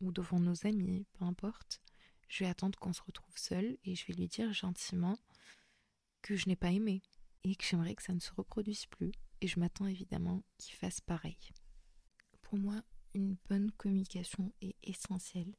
ou 0.00 0.12
devant 0.12 0.38
nos 0.38 0.66
amis, 0.66 1.06
peu 1.14 1.24
importe, 1.24 1.80
je 2.28 2.44
vais 2.44 2.50
attendre 2.50 2.78
qu'on 2.78 2.92
se 2.92 3.02
retrouve 3.02 3.36
seul 3.36 3.78
et 3.84 3.94
je 3.94 4.06
vais 4.06 4.14
lui 4.14 4.28
dire 4.28 4.52
gentiment 4.52 5.18
que 6.22 6.36
je 6.36 6.48
n'ai 6.48 6.56
pas 6.56 6.70
aimé 6.70 7.02
et 7.44 7.56
que 7.56 7.64
j'aimerais 7.64 7.94
que 7.94 8.02
ça 8.02 8.12
ne 8.12 8.20
se 8.20 8.32
reproduise 8.32 8.86
plus. 8.86 9.12
Et 9.40 9.46
je 9.46 9.58
m'attends 9.58 9.86
évidemment 9.86 10.42
qu'il 10.58 10.74
fasse 10.74 11.00
pareil. 11.00 11.38
Pour 12.42 12.58
moi, 12.58 12.82
une 13.14 13.36
bonne 13.48 13.70
communication 13.72 14.52
est 14.60 14.76
essentielle 14.82 15.54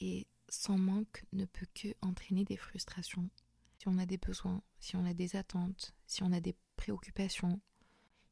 et 0.00 0.26
sans 0.48 0.78
manque 0.78 1.24
ne 1.32 1.44
peut 1.44 1.66
que 1.74 1.88
entraîner 2.02 2.44
des 2.44 2.56
frustrations. 2.56 3.30
Si 3.78 3.88
on 3.88 3.98
a 3.98 4.06
des 4.06 4.18
besoins, 4.18 4.62
si 4.78 4.96
on 4.96 5.04
a 5.04 5.14
des 5.14 5.36
attentes, 5.36 5.94
si 6.06 6.22
on 6.22 6.32
a 6.32 6.40
des 6.40 6.56
préoccupations, 6.76 7.60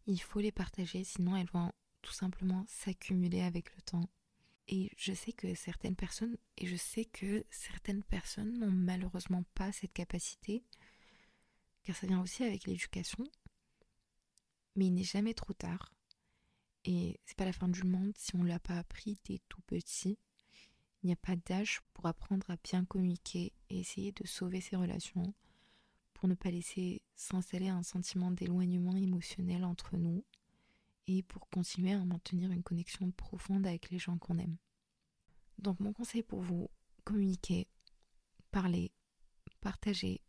il 0.06 0.20
faut 0.20 0.40
les 0.40 0.52
partager, 0.52 1.04
sinon 1.04 1.36
elles 1.36 1.50
vont 1.52 1.72
tout 2.02 2.12
simplement 2.12 2.64
s'accumuler 2.68 3.42
avec 3.42 3.74
le 3.76 3.82
temps. 3.82 4.08
Et 4.68 4.90
je 4.96 5.12
sais 5.14 5.32
que 5.32 5.54
certaines 5.54 5.96
personnes, 5.96 6.36
et 6.58 6.66
je 6.66 6.76
sais 6.76 7.06
que 7.06 7.44
certaines 7.50 8.02
personnes 8.02 8.58
n'ont 8.58 8.70
malheureusement 8.70 9.44
pas 9.54 9.72
cette 9.72 9.94
capacité, 9.94 10.64
car 11.84 11.96
ça 11.96 12.06
vient 12.06 12.20
aussi 12.20 12.44
avec 12.44 12.66
l'éducation. 12.66 13.24
Mais 14.78 14.86
il 14.86 14.94
n'est 14.94 15.02
jamais 15.02 15.34
trop 15.34 15.52
tard. 15.52 15.92
Et 16.84 17.18
c'est 17.26 17.36
pas 17.36 17.44
la 17.44 17.52
fin 17.52 17.66
du 17.66 17.82
monde 17.82 18.12
si 18.16 18.36
on 18.36 18.44
l'a 18.44 18.60
pas 18.60 18.78
appris 18.78 19.18
dès 19.24 19.40
tout 19.48 19.60
petit. 19.62 20.20
Il 21.02 21.08
n'y 21.08 21.12
a 21.12 21.16
pas 21.16 21.34
d'âge 21.34 21.80
pour 21.94 22.06
apprendre 22.06 22.48
à 22.48 22.56
bien 22.62 22.84
communiquer 22.84 23.52
et 23.70 23.80
essayer 23.80 24.12
de 24.12 24.24
sauver 24.24 24.60
ses 24.60 24.76
relations, 24.76 25.34
pour 26.14 26.28
ne 26.28 26.34
pas 26.34 26.52
laisser 26.52 27.02
s'installer 27.16 27.68
un 27.68 27.82
sentiment 27.82 28.30
d'éloignement 28.30 28.94
émotionnel 28.94 29.64
entre 29.64 29.96
nous 29.96 30.24
et 31.08 31.24
pour 31.24 31.48
continuer 31.48 31.92
à 31.92 32.04
maintenir 32.04 32.52
une 32.52 32.62
connexion 32.62 33.10
profonde 33.10 33.66
avec 33.66 33.90
les 33.90 33.98
gens 33.98 34.16
qu'on 34.16 34.38
aime. 34.38 34.58
Donc 35.58 35.80
mon 35.80 35.92
conseil 35.92 36.22
pour 36.22 36.40
vous, 36.40 36.70
communiquez, 37.02 37.66
parlez, 38.52 38.92
partagez. 39.60 40.20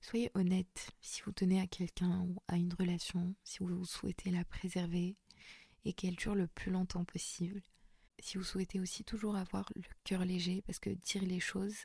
Soyez 0.00 0.30
honnête 0.34 0.92
si 1.00 1.22
vous 1.22 1.32
tenez 1.32 1.60
à 1.60 1.66
quelqu'un 1.66 2.20
ou 2.20 2.42
à 2.48 2.56
une 2.56 2.72
relation, 2.72 3.34
si 3.44 3.58
vous 3.58 3.84
souhaitez 3.84 4.30
la 4.30 4.44
préserver 4.44 5.16
et 5.84 5.92
qu'elle 5.92 6.16
dure 6.16 6.34
le 6.34 6.46
plus 6.46 6.70
longtemps 6.70 7.04
possible 7.04 7.62
si 8.20 8.36
vous 8.36 8.44
souhaitez 8.44 8.80
aussi 8.80 9.04
toujours 9.04 9.36
avoir 9.36 9.70
le 9.74 9.82
cœur 10.04 10.24
léger, 10.24 10.62
parce 10.62 10.78
que 10.78 10.90
dire 10.90 11.22
les 11.22 11.40
choses, 11.40 11.84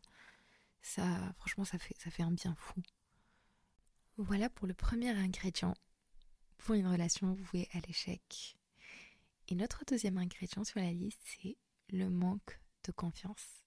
ça, 0.82 1.34
franchement, 1.38 1.66
ça 1.66 1.80
fait, 1.80 1.96
ça 1.98 2.12
fait 2.12 2.24
un 2.24 2.32
bien 2.32 2.56
fou. 2.56 2.82
Voilà 4.18 4.50
pour 4.50 4.68
le 4.68 4.74
premier 4.74 5.10
ingrédient 5.10 5.76
pour 6.58 6.76
une 6.76 6.88
relation 6.88 7.34
vouée 7.34 7.68
à 7.74 7.80
l'échec. 7.82 8.58
Et 9.48 9.56
notre 9.56 9.84
deuxième 9.86 10.18
ingrédient 10.18 10.64
sur 10.64 10.80
la 10.80 10.92
liste, 10.92 11.22
c'est 11.24 11.58
le 11.90 12.10
manque 12.10 12.60
de 12.86 12.92
confiance. 12.92 13.64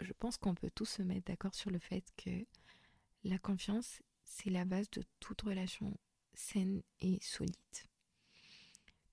Je 0.00 0.12
pense 0.12 0.36
qu'on 0.36 0.54
peut 0.54 0.70
tous 0.74 0.86
se 0.86 1.02
mettre 1.02 1.26
d'accord 1.26 1.54
sur 1.54 1.70
le 1.70 1.78
fait 1.78 2.04
que 2.16 2.44
la 3.28 3.38
confiance, 3.38 4.00
c'est 4.24 4.50
la 4.50 4.64
base 4.64 4.90
de 4.90 5.02
toute 5.20 5.42
relation 5.42 5.96
saine 6.34 6.82
et 7.00 7.18
solide. 7.22 7.54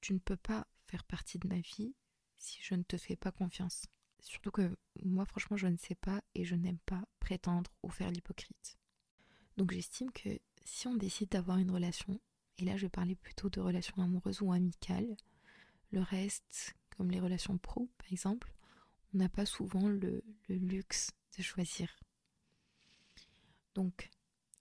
Tu 0.02 0.14
ne 0.14 0.20
peux 0.20 0.38
pas 0.38 0.68
faire 0.88 1.04
partie 1.04 1.40
de 1.40 1.48
ma 1.48 1.60
vie 1.60 1.96
si 2.36 2.60
je 2.62 2.76
ne 2.76 2.84
te 2.84 2.98
fais 2.98 3.16
pas 3.16 3.32
confiance. 3.32 3.88
Surtout 4.20 4.52
que 4.52 4.78
moi, 5.04 5.26
franchement, 5.26 5.58
je 5.58 5.68
ne 5.68 5.78
sais 5.78 5.96
pas 5.96 6.22
et 6.36 6.46
je 6.46 6.56
n'aime 6.56 6.80
pas 6.80 7.04
prétendre 7.20 7.72
ou 7.84 7.90
faire 7.90 8.12
l'hypocrite. 8.12 8.78
Donc 9.58 9.72
j'estime 9.72 10.12
que 10.12 10.40
si 10.66 10.88
on 10.88 10.96
décide 10.96 11.30
d'avoir 11.30 11.58
une 11.58 11.72
relation, 11.72 12.20
et 12.58 12.66
là 12.66 12.78
je 12.78 12.84
vais 12.84 12.90
parler 12.90 13.16
plutôt 13.16 13.50
de 13.50 13.62
relations 13.62 14.02
amoureuses 14.02 14.42
ou 14.42 14.52
amicales, 14.52 15.16
le 15.92 16.02
reste, 16.02 16.76
comme 16.98 17.12
les 17.12 17.20
relations 17.20 17.58
pro 17.58 17.90
par 17.98 18.12
exemple, 18.12 18.52
on 19.14 19.18
n'a 19.18 19.30
pas 19.30 19.46
souvent 19.46 19.88
le, 19.88 20.24
le 20.48 20.56
luxe 20.56 21.12
de 21.38 21.44
choisir. 21.44 22.03
Donc, 23.76 24.10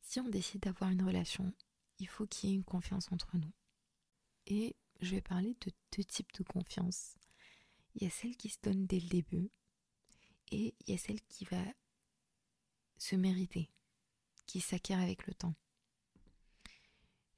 si 0.01 0.21
on 0.21 0.29
décide 0.29 0.63
d'avoir 0.63 0.91
une 0.91 1.03
relation, 1.03 1.53
il 1.99 2.09
faut 2.09 2.27
qu'il 2.27 2.51
y 2.51 2.53
ait 2.53 2.57
une 2.57 2.65
confiance 2.65 3.11
entre 3.13 3.37
nous. 3.37 3.53
Et 4.47 4.77
je 5.01 5.13
vais 5.13 5.21
parler 5.21 5.57
de 5.61 5.73
deux 5.97 6.05
types 6.05 6.33
de 6.35 6.45
confiance. 6.45 7.17
Il 7.95 8.05
y 8.05 8.07
a 8.07 8.11
celle 8.11 8.37
qui 8.37 8.49
se 8.49 8.59
donne 8.63 8.87
dès 8.87 9.01
le 9.01 9.09
début 9.09 9.51
et 10.51 10.75
il 10.81 10.91
y 10.91 10.95
a 10.95 10.99
celle 10.99 11.21
qui 11.23 11.45
va 11.45 11.63
se 12.99 13.17
mériter, 13.17 13.71
qui 14.47 14.61
s'acquiert 14.61 15.01
avec 15.01 15.27
le 15.27 15.35
temps. 15.35 15.55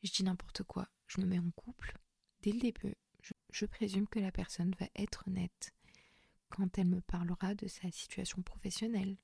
Je 0.02 0.12
dis 0.12 0.22
n'importe 0.22 0.62
quoi, 0.62 0.88
je 1.06 1.20
me 1.20 1.26
mets 1.26 1.38
en 1.38 1.50
couple. 1.52 1.96
Dès 2.42 2.52
le 2.52 2.60
début, 2.60 2.94
je, 3.50 3.64
présume 3.64 4.06
que 4.06 4.18
la 4.18 4.32
personne 4.32 4.74
va 4.78 4.86
être 4.96 5.26
honnête 5.26 5.72
quand 6.50 6.76
elle 6.78 6.88
me 6.88 7.00
parlera 7.00 7.54
de 7.54 7.66
sa 7.66 7.90
situation 7.90 8.42
professionnelle, 8.42 9.16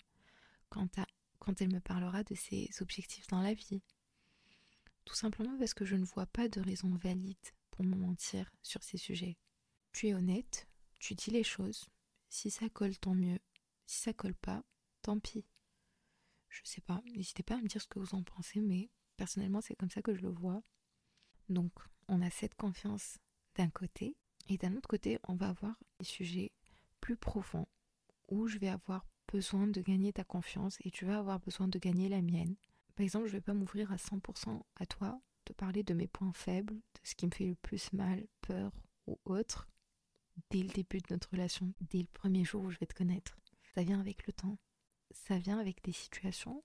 quand, 0.68 0.98
quand 1.40 1.60
elle 1.60 1.72
me 1.72 1.80
parlera 1.80 2.22
de 2.22 2.34
ses 2.34 2.70
objectifs 2.80 3.26
dans 3.26 3.42
la 3.42 3.54
vie. 3.54 3.82
Tout 5.04 5.14
simplement 5.16 5.58
parce 5.58 5.74
que 5.74 5.84
je 5.84 5.96
ne 5.96 6.04
vois 6.04 6.26
pas 6.26 6.48
de 6.48 6.60
raison 6.60 6.94
valide 6.94 7.36
pour 7.70 7.84
me 7.84 7.96
mentir 7.96 8.52
sur 8.62 8.82
ces 8.84 8.98
sujets. 8.98 9.36
Tu 9.92 10.08
es 10.08 10.14
honnête, 10.14 10.68
tu 11.00 11.14
dis 11.14 11.30
les 11.30 11.42
choses. 11.42 11.88
Si 12.28 12.50
ça 12.50 12.68
colle, 12.68 12.96
tant 12.96 13.14
mieux. 13.14 13.40
Si 13.86 14.02
ça 14.02 14.12
colle 14.12 14.34
pas, 14.34 14.62
tant 15.02 15.18
pis. 15.18 15.44
Je 16.48 16.60
sais 16.64 16.80
pas, 16.80 17.02
n'hésitez 17.06 17.42
pas 17.42 17.56
à 17.56 17.60
me 17.60 17.66
dire 17.66 17.82
ce 17.82 17.88
que 17.88 17.98
vous 17.98 18.14
en 18.14 18.22
pensez, 18.22 18.60
mais 18.60 18.90
personnellement, 19.16 19.60
c'est 19.60 19.74
comme 19.74 19.90
ça 19.90 20.02
que 20.02 20.14
je 20.14 20.20
le 20.20 20.30
vois. 20.30 20.62
Donc, 21.48 21.72
on 22.06 22.22
a 22.22 22.30
cette 22.30 22.54
confiance 22.54 23.18
d'un 23.56 23.70
côté, 23.70 24.16
et 24.48 24.58
d'un 24.58 24.76
autre 24.76 24.88
côté, 24.88 25.18
on 25.26 25.34
va 25.34 25.48
avoir 25.48 25.76
des 25.98 26.04
sujets 26.04 26.52
plus 27.00 27.16
profonds 27.16 27.66
où 28.28 28.46
je 28.46 28.58
vais 28.58 28.68
avoir 28.68 29.06
besoin 29.32 29.66
de 29.66 29.80
gagner 29.80 30.12
ta 30.12 30.24
confiance 30.24 30.78
et 30.84 30.90
tu 30.90 31.04
vas 31.04 31.18
avoir 31.18 31.40
besoin 31.40 31.68
de 31.68 31.78
gagner 31.78 32.08
la 32.08 32.22
mienne. 32.22 32.56
Par 32.94 33.04
exemple, 33.04 33.26
je 33.26 33.32
vais 33.32 33.40
pas 33.40 33.54
m'ouvrir 33.54 33.92
à 33.92 33.96
100% 33.96 34.62
à 34.76 34.86
toi, 34.86 35.20
te 35.44 35.52
parler 35.52 35.82
de 35.82 35.94
mes 35.94 36.08
points 36.08 36.32
faibles, 36.32 36.74
de 36.74 37.00
ce 37.02 37.14
qui 37.14 37.26
me 37.26 37.30
fait 37.30 37.46
le 37.46 37.54
plus 37.54 37.92
mal, 37.92 38.26
peur 38.42 38.72
ou 39.06 39.18
autre 39.24 39.68
dès 40.50 40.62
le 40.62 40.68
début 40.68 40.98
de 40.98 41.06
notre 41.10 41.30
relation, 41.30 41.72
dès 41.80 41.98
le 41.98 42.08
premier 42.12 42.44
jour 42.44 42.64
où 42.64 42.70
je 42.70 42.78
vais 42.78 42.86
te 42.86 42.94
connaître. 42.94 43.36
Ça 43.74 43.82
vient 43.82 44.00
avec 44.00 44.26
le 44.26 44.32
temps. 44.32 44.58
Ça 45.12 45.38
vient 45.38 45.58
avec 45.58 45.82
des 45.82 45.92
situations 45.92 46.62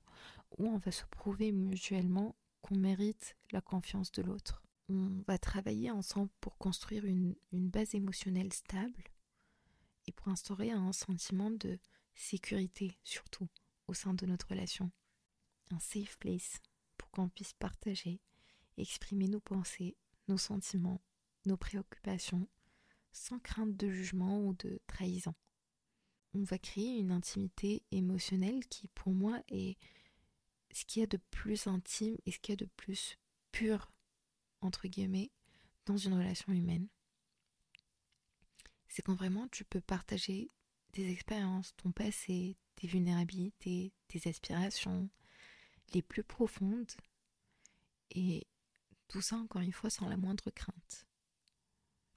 où 0.58 0.68
on 0.68 0.78
va 0.78 0.92
se 0.92 1.06
prouver 1.06 1.52
mutuellement 1.52 2.36
qu'on 2.62 2.76
mérite 2.76 3.36
la 3.52 3.62
confiance 3.62 4.12
de 4.12 4.22
l'autre. 4.22 4.64
On 4.90 5.24
va 5.28 5.38
travailler 5.38 5.90
ensemble 5.92 6.30
pour 6.42 6.58
construire 6.58 7.06
une, 7.06 7.36
une 7.52 7.70
base 7.70 7.96
émotionnelle 7.96 8.54
stable 8.54 9.04
et 10.08 10.12
pour 10.12 10.28
instaurer 10.28 10.72
un 10.72 10.94
sentiment 10.94 11.50
de 11.50 11.80
sécurité 12.16 12.98
surtout 13.04 13.50
au 13.88 13.94
sein 13.94 14.14
de 14.14 14.26
notre 14.26 14.50
relation. 14.50 14.92
Un 15.72 15.80
safe 15.80 16.18
place 16.18 16.62
pour 16.98 17.10
qu'on 17.12 17.30
puisse 17.30 17.54
partager, 17.54 18.22
exprimer 18.78 19.28
nos 19.28 19.40
pensées, 19.40 19.98
nos 20.28 20.38
sentiments, 20.38 21.02
nos 21.46 21.58
préoccupations 21.58 22.48
sans 23.12 23.40
crainte 23.40 23.76
de 23.78 23.90
jugement 23.90 24.46
ou 24.46 24.54
de 24.54 24.82
trahison. 24.88 25.34
On 26.34 26.44
va 26.44 26.58
créer 26.58 26.98
une 26.98 27.12
intimité 27.12 27.84
émotionnelle 27.92 28.66
qui 28.68 28.90
pour 28.90 29.14
moi 29.14 29.42
est 29.48 29.78
ce 30.72 30.84
qu'il 30.84 31.00
y 31.00 31.04
a 31.04 31.08
de 31.08 31.20
plus 31.32 31.68
intime 31.68 32.18
et 32.26 32.32
ce 32.32 32.40
qu'il 32.40 32.52
y 32.52 32.58
a 32.62 32.66
de 32.66 32.70
plus 32.76 33.18
pur, 33.54 33.90
entre 34.60 34.90
guillemets, 34.90 35.32
dans 35.86 35.96
une 35.96 36.14
relation 36.14 36.52
humaine. 36.52 36.90
C'est 38.90 39.02
quand 39.02 39.16
vraiment 39.16 39.48
tu 39.48 39.64
peux 39.64 39.80
partager 39.80 40.52
des 40.96 41.12
expériences, 41.12 41.76
ton 41.78 41.92
passé, 41.92 42.58
tes 42.76 42.88
vulnérabilités, 42.88 43.94
tes 44.08 44.30
aspirations 44.30 45.10
les 45.94 46.02
plus 46.02 46.24
profondes 46.24 46.92
et 48.12 48.48
tout 49.08 49.22
ça 49.22 49.36
encore 49.36 49.62
une 49.62 49.72
fois 49.72 49.92
sans 49.92 50.10
la 50.10 50.18
moindre 50.18 50.50
crainte 50.50 51.06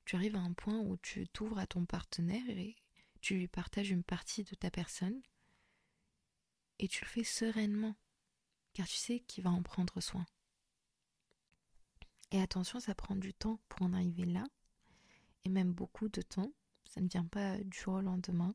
tu 0.09 0.17
arrives 0.17 0.37
à 0.37 0.41
un 0.41 0.55
point 0.55 0.79
où 0.79 0.97
tu 0.97 1.29
t'ouvres 1.29 1.59
à 1.59 1.67
ton 1.67 1.85
partenaire 1.85 2.49
et 2.49 2.77
tu 3.21 3.35
lui 3.35 3.47
partages 3.47 3.91
une 3.91 4.03
partie 4.03 4.43
de 4.43 4.55
ta 4.55 4.71
personne 4.71 5.21
et 6.79 6.89
tu 6.89 7.05
le 7.05 7.11
fais 7.11 7.25
sereinement 7.25 7.95
car 8.73 8.87
tu 8.87 8.97
sais 8.97 9.21
qu'il 9.21 9.45
va 9.45 9.51
en 9.51 9.63
prendre 9.63 10.01
soin. 10.01 10.25
Et 12.31 12.41
attention, 12.41 12.81
ça 12.81 12.95
prend 12.95 13.17
du 13.17 13.35
temps 13.35 13.61
pour 13.69 13.83
en 13.83 13.93
arriver 13.93 14.25
là 14.25 14.45
et 15.45 15.51
même 15.51 15.75
beaucoup 15.75 16.09
de 16.09 16.23
temps. 16.23 16.55
Ça 16.87 17.03
ne 17.03 17.09
vient 17.09 17.27
pas 17.27 17.59
du 17.59 17.79
jour 17.79 17.97
au 17.97 18.01
lendemain, 18.01 18.55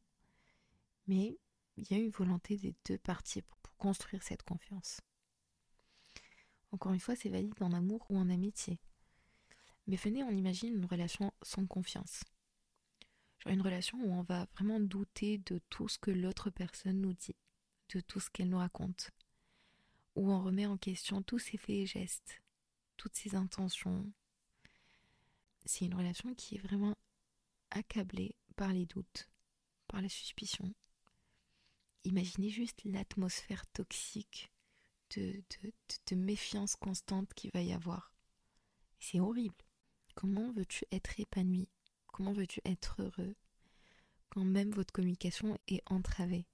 mais 1.08 1.38
il 1.78 1.90
y 1.90 1.94
a 1.94 1.98
une 1.98 2.12
volonté 2.12 2.58
des 2.58 2.76
deux 2.86 2.98
parties 2.98 3.42
pour, 3.42 3.76
construire 3.78 4.24
cette 4.24 4.44
confiance. 4.44 5.02
Encore 6.72 6.94
une 6.94 7.02
fois, 7.02 7.18
c'est 7.18 7.28
valide 7.28 7.62
en 7.62 7.74
amour 7.74 8.06
ou 8.10 8.18
en 8.18 8.30
amitié. 8.30 8.80
Mais 9.88 9.98
venez, 9.98 10.24
on 10.24 10.30
imagine 10.30 10.74
une 10.74 10.86
relation 10.86 11.34
sans 11.42 11.66
confiance. 11.66 12.24
Genre 13.40 13.52
une 13.52 13.62
relation 13.62 13.98
où 14.00 14.14
on 14.14 14.24
va 14.24 14.48
vraiment 14.54 14.80
douter 14.80 15.40
de 15.40 15.60
tout 15.70 15.90
ce 15.90 16.00
que 16.00 16.12
l'autre 16.12 16.50
personne 16.50 17.02
nous 17.02 17.12
dit, 17.12 17.36
de 17.90 18.00
tout 18.00 18.22
ce 18.22 18.30
qu'elle 18.30 18.50
nous 18.50 18.58
raconte. 18.58 19.12
où 20.16 20.32
on 20.32 20.44
remet 20.44 20.68
en 20.68 20.78
question 20.78 21.22
tous 21.24 21.40
ses 21.40 21.58
faits 21.58 21.76
et 21.76 21.86
gestes, 21.86 22.42
toutes 22.96 23.16
ses 23.16 23.36
intentions. 23.36 24.10
C'est 25.66 25.86
une 25.86 25.96
relation 25.96 26.34
qui 26.36 26.56
est 26.56 26.60
vraiment 26.60 26.96
accablée 27.72 28.36
par 28.56 28.72
les 28.72 28.86
doutes, 28.86 29.30
par 29.88 30.02
la 30.02 30.10
suspicion. 30.10 30.74
Imaginez 32.06 32.50
juste 32.50 32.84
l'atmosphère 32.84 33.66
toxique 33.68 34.52
de, 35.16 36.16
méfiance 36.16 36.76
constante 36.76 37.34
qu'il 37.34 37.52
va 37.54 37.62
y 37.62 37.74
avoir. 37.74 38.14
C'est 39.00 39.20
horrible. 39.20 39.56
Comment 40.16 40.52
veux-tu 40.52 40.86
être 40.92 41.20
épanoui? 41.20 41.70
Comment 42.08 42.34
veux-tu 42.34 42.62
être 42.66 43.02
heureux 43.02 43.36
quand 44.30 44.44
même 44.44 44.72
votre 44.72 44.94
communication 44.94 45.58
est 45.68 45.82
entravée? 45.92 46.46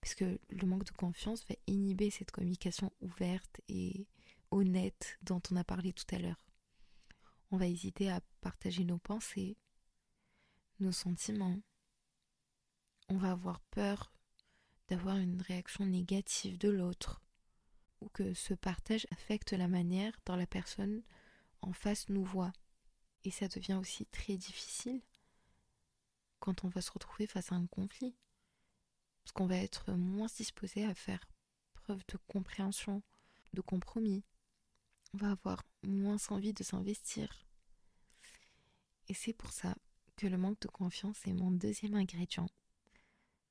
Parce 0.00 0.14
que 0.14 0.38
le 0.50 0.66
manque 0.66 0.84
de 0.84 0.90
confiance 0.96 1.44
va 1.48 1.54
inhiber 1.66 2.10
cette 2.10 2.30
communication 2.30 2.92
ouverte 3.00 3.60
et 3.68 4.06
honnête 4.50 5.18
dont 5.22 5.42
on 5.50 5.56
a 5.56 5.64
parlé 5.64 5.92
tout 5.92 6.06
à 6.14 6.18
l'heure. 6.18 6.44
On 7.50 7.56
va 7.56 7.66
hésiter 7.66 8.10
à 8.10 8.20
partager 8.40 8.84
nos 8.84 8.98
pensées, 8.98 9.56
nos 10.80 10.92
sentiments. 10.92 11.60
On 13.08 13.16
va 13.16 13.32
avoir 13.32 13.60
peur 13.70 14.12
d'avoir 14.88 15.16
une 15.16 15.40
réaction 15.42 15.86
négative 15.86 16.58
de 16.58 16.68
l'autre 16.68 17.22
ou 18.00 18.08
que 18.08 18.34
ce 18.34 18.54
partage 18.54 19.06
affecte 19.10 19.52
la 19.52 19.68
manière 19.68 20.18
dont 20.24 20.36
la 20.36 20.46
personne 20.46 21.02
en 21.62 21.72
face 21.72 22.08
nous 22.08 22.24
voit. 22.24 22.52
Et 23.24 23.30
ça 23.30 23.48
devient 23.48 23.74
aussi 23.74 24.06
très 24.06 24.36
difficile 24.36 25.02
quand 26.40 26.64
on 26.64 26.68
va 26.68 26.80
se 26.80 26.92
retrouver 26.92 27.26
face 27.26 27.52
à 27.52 27.56
un 27.56 27.66
conflit. 27.66 28.14
Parce 29.22 29.32
qu'on 29.32 29.46
va 29.46 29.56
être 29.56 29.92
moins 29.92 30.28
disposé 30.34 30.84
à 30.84 30.94
faire 30.94 31.28
preuve 31.74 32.02
de 32.08 32.16
compréhension, 32.28 33.02
de 33.52 33.60
compromis. 33.60 34.24
On 35.12 35.18
va 35.18 35.32
avoir 35.32 35.64
moins 35.82 36.16
envie 36.30 36.54
de 36.54 36.62
s'investir. 36.62 37.46
Et 39.08 39.14
c'est 39.14 39.32
pour 39.32 39.52
ça 39.52 39.74
que 40.16 40.26
le 40.26 40.38
manque 40.38 40.60
de 40.60 40.68
confiance 40.68 41.26
est 41.26 41.32
mon 41.32 41.50
deuxième 41.50 41.94
ingrédient 41.94 42.48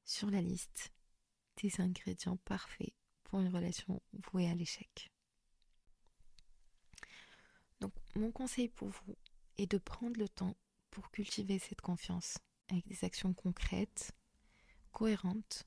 sur 0.05 0.29
la 0.29 0.41
liste 0.41 0.91
des 1.61 1.81
ingrédients 1.81 2.37
parfaits 2.37 2.93
pour 3.23 3.39
une 3.39 3.53
relation 3.53 4.01
vouée 4.13 4.49
à 4.49 4.55
l'échec. 4.55 5.11
Donc 7.79 7.93
mon 8.15 8.31
conseil 8.31 8.69
pour 8.69 8.89
vous 8.89 9.17
est 9.57 9.69
de 9.69 9.77
prendre 9.77 10.17
le 10.19 10.29
temps 10.29 10.55
pour 10.91 11.11
cultiver 11.11 11.59
cette 11.59 11.81
confiance 11.81 12.37
avec 12.69 12.87
des 12.87 13.03
actions 13.03 13.33
concrètes, 13.33 14.11
cohérentes, 14.91 15.65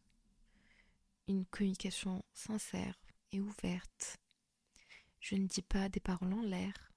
une 1.28 1.46
communication 1.46 2.24
sincère 2.32 3.00
et 3.32 3.40
ouverte. 3.40 4.18
Je 5.20 5.36
ne 5.36 5.46
dis 5.46 5.62
pas 5.62 5.88
des 5.88 6.00
paroles 6.00 6.32
en 6.32 6.42
l'air. 6.42 6.92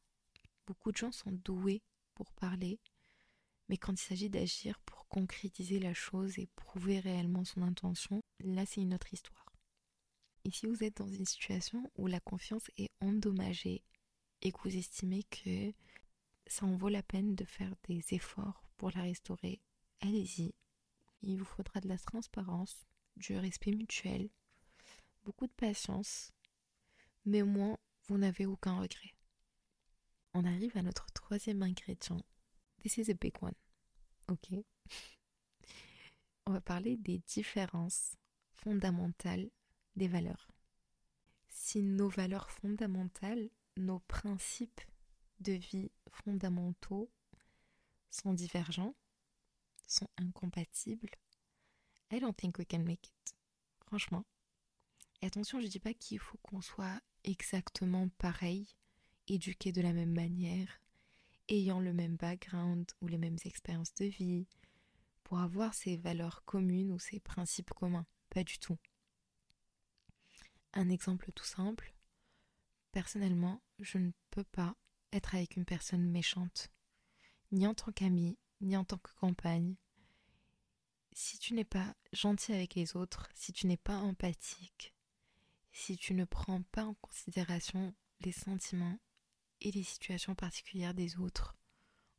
Beaucoup 0.66 0.92
de 0.92 0.98
gens 0.98 1.12
sont 1.12 1.32
doués 1.32 1.84
pour 2.16 2.32
parler, 2.34 2.80
mais 3.70 3.78
quand 3.78 3.94
il 3.94 4.04
s'agit 4.04 4.30
d'agir 4.30 4.80
pour 4.80 5.03
concrétiser 5.14 5.78
la 5.78 5.94
chose 5.94 6.40
et 6.40 6.48
prouver 6.56 7.00
réellement 7.00 7.46
son 7.46 7.62
intention, 7.62 8.24
là 8.40 8.66
c'est 8.66 8.82
une 8.82 8.96
autre 8.96 9.14
histoire. 9.14 9.46
Et 10.44 10.50
si 10.50 10.66
vous 10.66 10.84
êtes 10.84 10.98
dans 10.98 11.08
une 11.08 11.28
situation 11.28 11.88
où 11.96 12.08
la 12.08 12.20
confiance 12.20 12.72
est 12.78 12.90
endommagée 13.00 13.84
et 14.42 14.52
que 14.52 14.58
vous 14.64 14.76
estimez 14.76 15.22
que 15.26 15.72
ça 16.48 16.66
en 16.66 16.76
vaut 16.76 16.90
la 16.90 17.04
peine 17.04 17.36
de 17.36 17.46
faire 17.46 17.76
des 17.88 18.04
efforts 18.10 18.64
pour 18.76 18.90
la 18.96 19.04
restaurer, 19.04 19.62
allez-y. 20.02 20.56
Il 21.22 21.38
vous 21.38 21.46
faudra 21.46 21.80
de 21.80 21.90
la 21.90 22.00
transparence, 22.00 22.88
du 23.16 23.38
respect 23.38 23.72
mutuel, 23.72 24.32
beaucoup 25.26 25.46
de 25.46 25.54
patience, 25.54 26.32
mais 27.24 27.44
au 27.44 27.48
moins 27.48 27.78
vous 28.08 28.18
n'avez 28.18 28.48
aucun 28.48 28.80
regret. 28.80 29.14
On 30.34 30.44
arrive 30.44 30.76
à 30.76 30.82
notre 30.82 31.06
troisième 31.14 31.62
ingrédient. 31.62 32.26
This 32.82 32.98
is 32.98 33.12
a 33.12 33.14
big 33.14 33.36
one. 33.44 33.54
Ok? 34.28 34.50
On 36.46 36.52
va 36.52 36.62
parler 36.62 36.98
des 36.98 37.20
différences 37.20 38.16
fondamentales 38.54 39.50
des 39.96 40.08
valeurs. 40.08 40.50
Si 41.50 41.82
nos 41.82 42.10
valeurs 42.10 42.50
fondamentales, 42.50 43.50
nos 43.78 44.00
principes 44.00 44.82
de 45.40 45.54
vie 45.54 45.92
fondamentaux 46.12 47.12
sont 48.10 48.34
divergents, 48.34 48.96
sont 49.88 50.10
incompatibles, 50.18 51.10
I 52.12 52.20
don't 52.20 52.36
think 52.36 52.58
we 52.58 52.66
can 52.68 52.84
make 52.84 53.08
it. 53.08 53.36
Franchement. 53.86 54.26
Et 55.22 55.26
attention, 55.26 55.60
je 55.60 55.68
dis 55.68 55.80
pas 55.80 55.94
qu'il 55.94 56.20
faut 56.20 56.38
qu'on 56.40 56.62
soit 56.62 57.02
exactement 57.24 58.10
pareil, 58.18 58.68
éduqué 59.28 59.72
de 59.72 59.82
la 59.82 59.94
même 59.94 60.14
manière, 60.14 60.83
ayant 61.50 61.80
le 61.80 61.94
même 61.94 62.16
background 62.16 62.90
ou 63.02 63.08
les 63.08 63.18
mêmes 63.18 63.38
expériences 63.46 63.94
de 63.96 64.06
vie, 64.06 64.48
pour 65.24 65.40
avoir 65.40 65.74
ces 65.74 65.98
valeurs 65.98 66.44
communes 66.46 66.92
ou 66.92 67.00
ces 67.00 67.20
principes 67.20 67.74
communs. 67.74 68.06
Pas 68.30 68.44
du 68.44 68.60
tout. 68.60 68.78
Un 70.74 70.90
exemple 70.90 71.32
tout 71.32 71.46
simple. 71.46 71.94
Personnellement, 72.92 73.62
je 73.80 73.98
ne 73.98 74.12
peux 74.32 74.44
pas 74.44 74.76
être 75.12 75.36
avec 75.36 75.56
une 75.56 75.66
personne 75.66 76.10
méchante, 76.10 76.70
ni 77.52 77.66
en 77.68 77.74
tant 77.74 77.92
qu'ami, 77.92 78.38
ni 78.62 78.76
en 78.76 78.84
tant 78.84 78.98
que 78.98 79.14
compagne. 79.16 79.76
Si 81.12 81.38
tu 81.38 81.54
n'es 81.54 81.66
pas 81.66 81.96
gentil 82.12 82.54
avec 82.54 82.76
les 82.76 82.96
autres, 82.96 83.30
si 83.36 83.54
tu 83.54 83.68
n'es 83.68 83.78
pas 83.78 83.98
empathique, 83.98 84.94
si 85.72 85.98
tu 85.98 86.14
ne 86.14 86.26
prends 86.26 86.64
pas 86.72 86.86
en 86.86 86.96
considération 86.96 87.94
les 88.22 88.32
sentiments 88.32 89.00
et 89.64 89.72
les 89.72 89.84
situations 89.84 90.36
particulières 90.36 90.94
des 90.94 91.18
autres, 91.18 91.58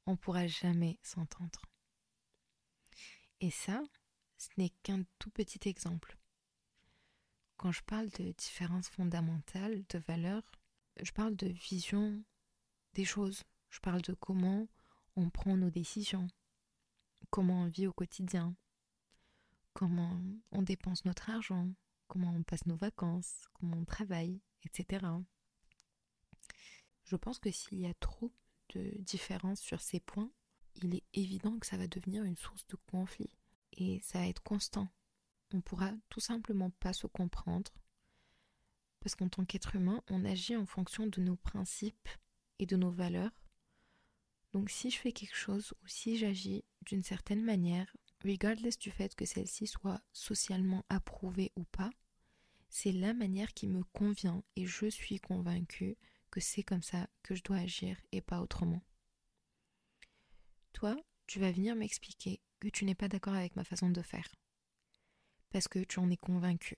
on 0.07 0.13
ne 0.13 0.17
pourra 0.17 0.47
jamais 0.47 0.99
s'entendre. 1.03 1.63
Et 3.41 3.51
ça, 3.51 3.83
ce 4.37 4.49
n'est 4.57 4.73
qu'un 4.83 5.05
tout 5.19 5.31
petit 5.31 5.69
exemple. 5.69 6.17
Quand 7.57 7.71
je 7.71 7.83
parle 7.83 8.09
de 8.11 8.33
différences 8.33 8.89
fondamentales, 8.89 9.85
de 9.91 9.99
valeurs, 9.99 10.51
je 11.01 11.13
parle 11.13 11.37
de 11.37 11.49
vision 11.49 12.23
des 12.95 13.05
choses. 13.05 13.45
Je 13.69 13.81
parle 13.81 14.03
de 14.03 14.15
comment 14.15 14.69
on 15.17 15.31
prend 15.31 15.57
nos 15.57 15.71
décisions, 15.71 16.29
comment 17.31 17.63
on 17.63 17.69
vit 17.69 17.87
au 17.87 17.93
quotidien, 17.93 18.55
comment 19.73 20.21
on 20.53 20.63
dépense 20.63 21.05
notre 21.05 21.31
argent, 21.31 21.69
comment 22.09 22.33
on 22.33 22.43
passe 22.43 22.67
nos 22.67 22.77
vacances, 22.77 23.47
comment 23.55 23.77
on 23.77 23.85
travaille, 23.85 24.41
etc. 24.65 25.07
Je 27.15 27.19
pense 27.19 27.39
que 27.39 27.53
s'il 27.53 27.79
y 27.79 27.87
a 27.87 27.95
trop 27.95 28.33
de 28.75 28.91
différences 28.99 29.61
sur 29.61 29.81
ces 29.81 30.01
points, 30.01 30.33
il 30.75 30.97
est 30.97 31.05
évident 31.13 31.57
que 31.61 31.67
ça 31.67 31.77
va 31.77 31.87
devenir 31.87 32.25
une 32.25 32.37
source 32.37 32.67
de 32.67 32.77
conflit 32.91 33.31
et 33.73 34.01
ça 34.03 34.19
va 34.19 34.27
être 34.27 34.43
constant 34.43 34.89
on 35.55 35.61
pourra 35.61 35.93
tout 36.09 36.19
simplement 36.21 36.71
pas 36.81 36.93
se 36.93 37.07
comprendre 37.07 37.71
parce 39.01 39.15
qu'en 39.15 39.29
tant 39.29 39.45
qu'être 39.45 39.77
humain, 39.77 40.03
on 40.09 40.25
agit 40.25 40.57
en 40.57 40.67
fonction 40.67 41.07
de 41.07 41.21
nos 41.21 41.37
principes 41.37 42.09
et 42.59 42.67
de 42.67 42.77
nos 42.77 42.91
valeurs. 42.91 43.31
Donc 44.53 44.71
si 44.71 44.91
je 44.91 44.99
fais 44.99 45.13
quelque 45.13 45.37
chose 45.37 45.75
ou 45.83 45.87
si 45.87 46.17
j'agis 46.17 46.65
d'une 46.87 47.03
certaine 47.03 47.45
manière, 47.45 47.95
regardless 48.25 48.79
du 48.79 48.91
fait 48.91 49.15
que 49.15 49.27
celle-ci 49.27 49.67
soit 49.67 50.01
socialement 50.13 50.85
approuvée 50.89 51.53
ou 51.57 51.65
pas, 51.65 51.91
c'est 52.71 52.93
la 52.93 53.15
manière 53.15 53.53
qui 53.53 53.69
me 53.69 53.85
convient 53.85 54.43
et 54.57 54.67
je 54.67 54.87
suis 54.87 55.21
convaincue 55.21 55.97
que 56.35 56.41
c'est 56.41 56.65
comme 56.65 56.83
ça 56.83 57.07
que 57.23 57.37
je 57.37 57.45
dois 57.45 57.59
agir 57.59 57.97
et 58.11 58.21
pas 58.21 58.41
autrement. 58.41 58.83
Toi, 60.73 60.97
tu 61.29 61.39
vas 61.39 61.53
venir 61.53 61.77
m'expliquer 61.77 62.41
que 62.59 62.67
tu 62.67 62.85
n'es 62.85 62.97
pas 62.97 63.07
d'accord 63.07 63.35
avec 63.35 63.55
ma 63.55 63.63
façon 63.63 63.89
de 63.89 64.03
faire 64.03 64.29
parce 65.51 65.69
que 65.69 65.79
tu 65.79 66.01
en 66.01 66.11
es 66.11 66.17
convaincu. 66.17 66.77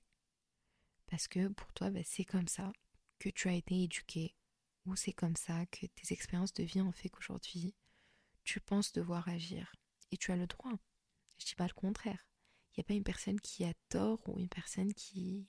Parce 1.07 1.27
que 1.27 1.49
pour 1.49 1.73
toi, 1.73 1.89
bah, 1.89 2.03
c'est 2.05 2.27
comme 2.27 2.49
ça 2.49 2.71
que 3.19 3.31
tu 3.31 3.49
as 3.49 3.55
été 3.55 3.83
éduqué, 3.83 4.37
ou 4.85 4.95
c'est 4.95 5.15
comme 5.15 5.37
ça 5.37 5.65
que 5.67 5.87
tes 5.87 6.13
expériences 6.13 6.53
de 6.53 6.63
vie 6.63 6.83
ont 6.83 6.93
fait 6.93 7.09
qu'aujourd'hui, 7.09 7.75
tu 8.45 8.61
penses 8.61 8.93
devoir 8.93 9.27
agir. 9.27 9.75
Et 10.11 10.19
tu 10.19 10.31
as 10.31 10.37
le 10.37 10.47
droit. 10.47 10.79
Je 11.39 11.47
dis 11.47 11.55
pas 11.55 11.67
le 11.67 11.73
contraire. 11.73 12.29
Il 12.73 12.81
n'y 12.81 12.83
a 12.83 12.85
pas 12.85 12.93
une 12.93 13.03
personne 13.03 13.41
qui 13.41 13.65
a 13.65 13.73
tort 13.89 14.21
ou 14.29 14.39
une 14.39 14.51
personne 14.51 14.93
qui, 14.93 15.49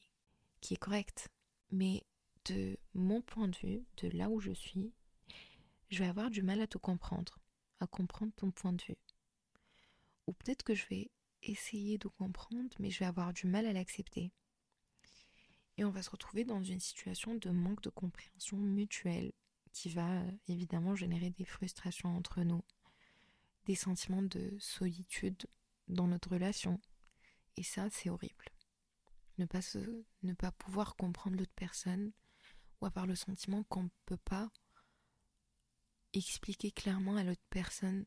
qui 0.61 0.75
est 0.75 0.77
correcte. 0.77 1.27
Mais 1.69 2.05
de 2.49 2.77
mon 2.93 3.21
point 3.21 3.47
de 3.47 3.57
vue, 3.57 3.85
de 3.97 4.09
là 4.09 4.29
où 4.29 4.39
je 4.39 4.51
suis, 4.51 4.93
je 5.89 5.99
vais 5.99 6.09
avoir 6.09 6.29
du 6.29 6.41
mal 6.41 6.61
à 6.61 6.67
te 6.67 6.77
comprendre, 6.77 7.39
à 7.79 7.87
comprendre 7.87 8.33
ton 8.35 8.51
point 8.51 8.73
de 8.73 8.83
vue. 8.83 8.97
Ou 10.27 10.33
peut-être 10.33 10.63
que 10.63 10.75
je 10.75 10.85
vais 10.87 11.11
essayer 11.43 11.97
de 11.97 12.07
comprendre, 12.07 12.75
mais 12.79 12.89
je 12.89 12.99
vais 12.99 13.05
avoir 13.05 13.33
du 13.33 13.47
mal 13.47 13.65
à 13.65 13.73
l'accepter. 13.73 14.31
Et 15.77 15.85
on 15.85 15.91
va 15.91 16.01
se 16.01 16.09
retrouver 16.09 16.43
dans 16.43 16.63
une 16.63 16.79
situation 16.79 17.35
de 17.35 17.49
manque 17.49 17.81
de 17.81 17.89
compréhension 17.89 18.57
mutuelle 18.57 19.31
qui 19.71 19.89
va 19.89 20.21
euh, 20.21 20.31
évidemment 20.47 20.95
générer 20.95 21.29
des 21.29 21.45
frustrations 21.45 22.15
entre 22.15 22.41
nous, 22.41 22.63
des 23.65 23.75
sentiments 23.75 24.23
de 24.23 24.57
solitude 24.59 25.45
dans 25.87 26.07
notre 26.07 26.31
relation. 26.31 26.81
Et 27.57 27.63
ça, 27.63 27.89
c'est 27.91 28.09
horrible. 28.09 28.45
Ne 29.37 29.45
pas, 29.45 29.61
se, 29.61 30.03
ne 30.23 30.33
pas 30.33 30.51
pouvoir 30.51 30.95
comprendre 30.95 31.37
l'autre 31.37 31.53
personne 31.55 32.11
ou 32.79 32.85
avoir 32.85 33.05
le 33.07 33.15
sentiment 33.15 33.63
qu'on 33.63 33.83
ne 33.83 33.89
peut 34.05 34.17
pas 34.17 34.49
expliquer 36.13 36.71
clairement 36.71 37.15
à 37.15 37.23
l'autre 37.23 37.45
personne 37.49 38.05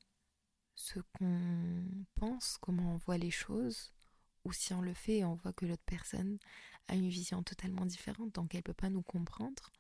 ce 0.74 1.00
qu'on 1.00 1.85
pense, 2.14 2.56
comment 2.59 2.94
on 2.94 2.96
voit 2.96 3.18
les 3.18 3.30
choses, 3.30 3.92
ou 4.44 4.52
si 4.52 4.72
on 4.72 4.80
le 4.80 4.94
fait 4.94 5.18
et 5.18 5.24
on 5.24 5.35
voit 5.35 5.52
que 5.52 5.66
l'autre 5.66 5.83
personne 5.85 6.38
a 6.88 6.94
une 6.94 7.09
vision 7.09 7.42
totalement 7.42 7.85
différente, 7.85 8.35
donc 8.35 8.54
elle 8.54 8.61
ne 8.61 8.64
peut 8.64 8.74
pas 8.74 8.90
nous 8.90 9.02
comprendre, 9.02 9.70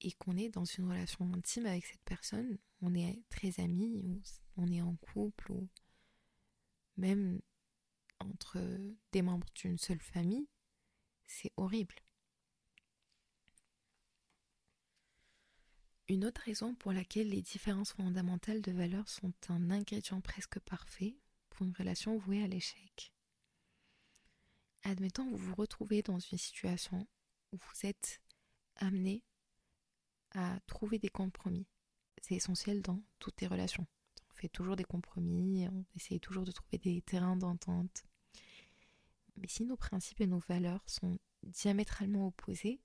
et 0.00 0.12
qu'on 0.12 0.36
est 0.36 0.50
dans 0.50 0.64
une 0.64 0.88
relation 0.88 1.32
intime 1.32 1.66
avec 1.66 1.86
cette 1.86 2.02
personne, 2.04 2.58
on 2.82 2.94
est 2.94 3.22
très 3.30 3.58
amis, 3.60 3.96
ou 3.96 4.20
on 4.56 4.70
est 4.70 4.82
en 4.82 4.96
couple, 4.96 5.52
ou 5.52 5.68
même 6.96 7.40
entre 8.20 8.58
des 9.12 9.22
membres 9.22 9.48
d'une 9.54 9.78
seule 9.78 10.00
famille, 10.00 10.48
c'est 11.26 11.52
horrible. 11.56 11.94
Une 16.12 16.26
autre 16.26 16.42
raison 16.42 16.74
pour 16.74 16.92
laquelle 16.92 17.30
les 17.30 17.40
différences 17.40 17.94
fondamentales 17.94 18.60
de 18.60 18.70
valeurs 18.70 19.08
sont 19.08 19.32
un 19.48 19.70
ingrédient 19.70 20.20
presque 20.20 20.58
parfait 20.60 21.16
pour 21.48 21.64
une 21.64 21.72
relation 21.72 22.18
vouée 22.18 22.44
à 22.44 22.46
l'échec. 22.46 23.14
Admettons, 24.82 25.30
vous 25.30 25.38
vous 25.38 25.54
retrouvez 25.54 26.02
dans 26.02 26.18
une 26.18 26.36
situation 26.36 27.06
où 27.50 27.56
vous 27.56 27.86
êtes 27.86 28.20
amené 28.76 29.24
à 30.32 30.60
trouver 30.66 30.98
des 30.98 31.08
compromis. 31.08 31.66
C'est 32.20 32.34
essentiel 32.34 32.82
dans 32.82 33.02
toutes 33.18 33.40
les 33.40 33.46
relations. 33.46 33.86
On 34.32 34.34
fait 34.34 34.50
toujours 34.50 34.76
des 34.76 34.84
compromis, 34.84 35.66
on 35.66 35.86
essaye 35.96 36.20
toujours 36.20 36.44
de 36.44 36.52
trouver 36.52 36.76
des 36.76 37.00
terrains 37.00 37.36
d'entente. 37.36 38.04
Mais 39.38 39.48
si 39.48 39.64
nos 39.64 39.78
principes 39.78 40.20
et 40.20 40.26
nos 40.26 40.40
valeurs 40.40 40.84
sont 40.86 41.18
diamétralement 41.42 42.26
opposés, 42.26 42.82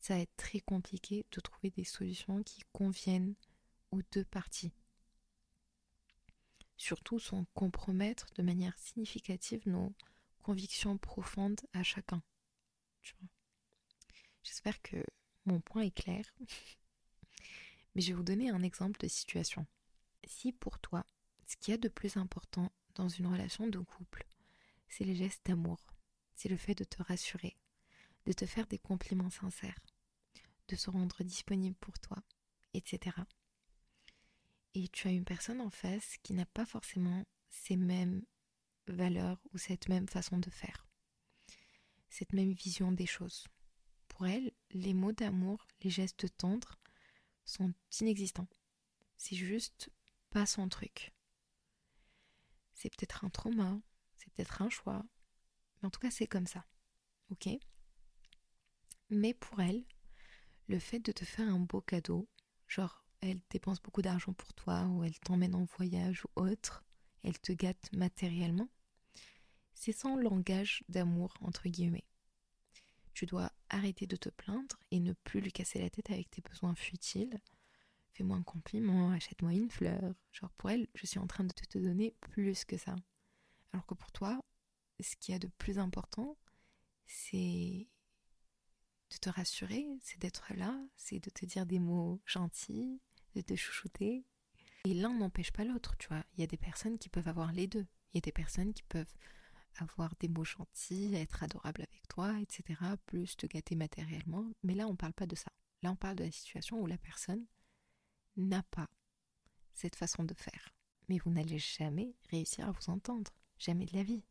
ça 0.00 0.14
va 0.14 0.20
être 0.20 0.36
très 0.36 0.60
compliqué 0.60 1.26
de 1.32 1.40
trouver 1.40 1.70
des 1.70 1.84
solutions 1.84 2.42
qui 2.42 2.62
conviennent 2.72 3.34
aux 3.90 4.02
deux 4.12 4.24
parties. 4.24 4.72
Surtout 6.76 7.18
sans 7.18 7.44
compromettre 7.54 8.26
de 8.34 8.42
manière 8.42 8.78
significative 8.78 9.62
nos 9.66 9.92
convictions 10.42 10.96
profondes 10.98 11.60
à 11.72 11.82
chacun. 11.82 12.22
J'espère 14.42 14.80
que 14.82 15.04
mon 15.44 15.60
point 15.60 15.82
est 15.82 15.94
clair. 15.94 16.24
Mais 17.94 18.02
je 18.02 18.08
vais 18.08 18.14
vous 18.14 18.22
donner 18.22 18.50
un 18.50 18.62
exemple 18.62 19.00
de 19.00 19.08
situation. 19.08 19.66
Si 20.26 20.52
pour 20.52 20.78
toi, 20.78 21.04
ce 21.46 21.56
qu'il 21.56 21.72
y 21.72 21.74
a 21.74 21.78
de 21.78 21.88
plus 21.88 22.16
important 22.16 22.70
dans 22.94 23.08
une 23.08 23.26
relation 23.26 23.66
de 23.66 23.78
couple, 23.78 24.26
c'est 24.88 25.04
les 25.04 25.16
gestes 25.16 25.44
d'amour, 25.46 25.78
c'est 26.34 26.48
le 26.48 26.56
fait 26.56 26.74
de 26.74 26.84
te 26.84 27.02
rassurer, 27.02 27.56
de 28.28 28.34
te 28.34 28.44
faire 28.44 28.66
des 28.66 28.78
compliments 28.78 29.30
sincères, 29.30 29.80
de 30.68 30.76
se 30.76 30.90
rendre 30.90 31.24
disponible 31.24 31.76
pour 31.76 31.98
toi, 31.98 32.18
etc. 32.74 33.16
Et 34.74 34.86
tu 34.88 35.08
as 35.08 35.12
une 35.12 35.24
personne 35.24 35.62
en 35.62 35.70
face 35.70 36.18
qui 36.22 36.34
n'a 36.34 36.44
pas 36.44 36.66
forcément 36.66 37.24
ces 37.48 37.76
mêmes 37.76 38.22
valeurs 38.86 39.40
ou 39.54 39.56
cette 39.56 39.88
même 39.88 40.06
façon 40.06 40.36
de 40.36 40.50
faire, 40.50 40.86
cette 42.10 42.34
même 42.34 42.52
vision 42.52 42.92
des 42.92 43.06
choses. 43.06 43.46
Pour 44.08 44.26
elle, 44.26 44.52
les 44.72 44.92
mots 44.92 45.12
d'amour, 45.12 45.66
les 45.80 45.88
gestes 45.88 46.36
tendres 46.36 46.78
sont 47.46 47.72
inexistants. 47.98 48.48
C'est 49.16 49.36
juste 49.36 49.90
pas 50.28 50.44
son 50.44 50.68
truc. 50.68 51.14
C'est 52.74 52.90
peut-être 52.90 53.24
un 53.24 53.30
trauma, 53.30 53.80
c'est 54.18 54.30
peut-être 54.34 54.60
un 54.60 54.68
choix, 54.68 55.02
mais 55.80 55.86
en 55.86 55.90
tout 55.90 56.00
cas 56.00 56.10
c'est 56.10 56.26
comme 56.26 56.46
ça. 56.46 56.66
Ok? 57.30 57.48
Mais 59.10 59.34
pour 59.34 59.60
elle, 59.60 59.84
le 60.66 60.78
fait 60.78 61.00
de 61.00 61.12
te 61.12 61.24
faire 61.24 61.48
un 61.48 61.60
beau 61.60 61.80
cadeau, 61.80 62.28
genre 62.66 63.04
elle 63.20 63.40
dépense 63.50 63.80
beaucoup 63.82 64.02
d'argent 64.02 64.32
pour 64.32 64.52
toi 64.54 64.84
ou 64.86 65.02
elle 65.02 65.18
t'emmène 65.20 65.54
en 65.54 65.64
voyage 65.64 66.24
ou 66.24 66.42
autre, 66.42 66.84
elle 67.22 67.38
te 67.38 67.52
gâte 67.52 67.90
matériellement, 67.92 68.68
c'est 69.74 69.92
son 69.92 70.16
langage 70.16 70.84
d'amour 70.88 71.34
entre 71.40 71.68
guillemets. 71.68 72.06
Tu 73.14 73.26
dois 73.26 73.52
arrêter 73.70 74.06
de 74.06 74.16
te 74.16 74.28
plaindre 74.28 74.78
et 74.90 75.00
ne 75.00 75.12
plus 75.12 75.40
lui 75.40 75.52
casser 75.52 75.80
la 75.80 75.90
tête 75.90 76.10
avec 76.10 76.30
tes 76.30 76.42
besoins 76.42 76.74
futiles. 76.74 77.40
Fais-moi 78.12 78.36
un 78.36 78.42
compliment, 78.42 79.10
achète-moi 79.10 79.52
une 79.52 79.70
fleur. 79.70 80.14
Genre 80.32 80.52
pour 80.52 80.70
elle, 80.70 80.86
je 80.94 81.06
suis 81.06 81.18
en 81.18 81.26
train 81.26 81.44
de 81.44 81.52
te 81.52 81.78
donner 81.78 82.14
plus 82.20 82.64
que 82.64 82.76
ça. 82.76 82.94
Alors 83.72 83.86
que 83.86 83.94
pour 83.94 84.12
toi, 84.12 84.40
ce 85.00 85.16
qu'il 85.16 85.32
y 85.32 85.36
a 85.36 85.38
de 85.38 85.48
plus 85.58 85.78
important, 85.78 86.36
c'est 87.06 87.88
de 89.10 89.16
te 89.16 89.30
rassurer, 89.30 89.86
c'est 90.00 90.18
d'être 90.20 90.52
là, 90.54 90.78
c'est 90.96 91.20
de 91.20 91.30
te 91.30 91.46
dire 91.46 91.66
des 91.66 91.78
mots 91.78 92.20
gentils, 92.26 93.00
de 93.34 93.40
te 93.40 93.54
chouchouter. 93.56 94.24
Et 94.84 94.94
l'un 94.94 95.14
n'empêche 95.14 95.50
pas 95.50 95.64
l'autre, 95.64 95.96
tu 95.98 96.08
vois. 96.08 96.24
Il 96.34 96.40
y 96.40 96.44
a 96.44 96.46
des 96.46 96.56
personnes 96.56 96.98
qui 96.98 97.08
peuvent 97.08 97.28
avoir 97.28 97.52
les 97.52 97.66
deux. 97.66 97.86
Il 98.12 98.16
y 98.16 98.18
a 98.18 98.20
des 98.22 98.32
personnes 98.32 98.72
qui 98.72 98.82
peuvent 98.82 99.12
avoir 99.76 100.14
des 100.16 100.28
mots 100.28 100.44
gentils, 100.44 101.14
être 101.14 101.42
adorables 101.42 101.82
avec 101.82 102.08
toi, 102.08 102.38
etc., 102.40 102.80
plus 103.06 103.36
te 103.36 103.46
gâter 103.46 103.76
matériellement. 103.76 104.50
Mais 104.62 104.74
là, 104.74 104.86
on 104.86 104.92
ne 104.92 104.96
parle 104.96 105.12
pas 105.12 105.26
de 105.26 105.36
ça. 105.36 105.52
Là, 105.82 105.92
on 105.92 105.96
parle 105.96 106.16
de 106.16 106.24
la 106.24 106.32
situation 106.32 106.80
où 106.80 106.86
la 106.86 106.98
personne 106.98 107.46
n'a 108.36 108.62
pas 108.64 108.88
cette 109.74 109.96
façon 109.96 110.24
de 110.24 110.34
faire. 110.34 110.74
Mais 111.08 111.18
vous 111.18 111.30
n'allez 111.30 111.58
jamais 111.58 112.14
réussir 112.30 112.68
à 112.68 112.72
vous 112.72 112.90
entendre. 112.90 113.32
Jamais 113.58 113.86
de 113.86 113.96
la 113.96 114.02
vie. 114.02 114.24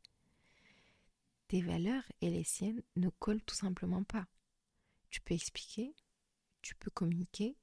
Tes 1.47 1.61
valeurs 1.61 2.03
et 2.21 2.29
les 2.29 2.43
siennes 2.43 2.81
ne 2.95 3.09
collent 3.09 3.43
tout 3.43 3.55
simplement 3.55 4.03
pas. 4.03 4.27
Tu 5.09 5.21
peux 5.21 5.33
expliquer, 5.33 5.95
tu 6.61 6.75
peux 6.75 6.91
communiquer. 6.91 7.57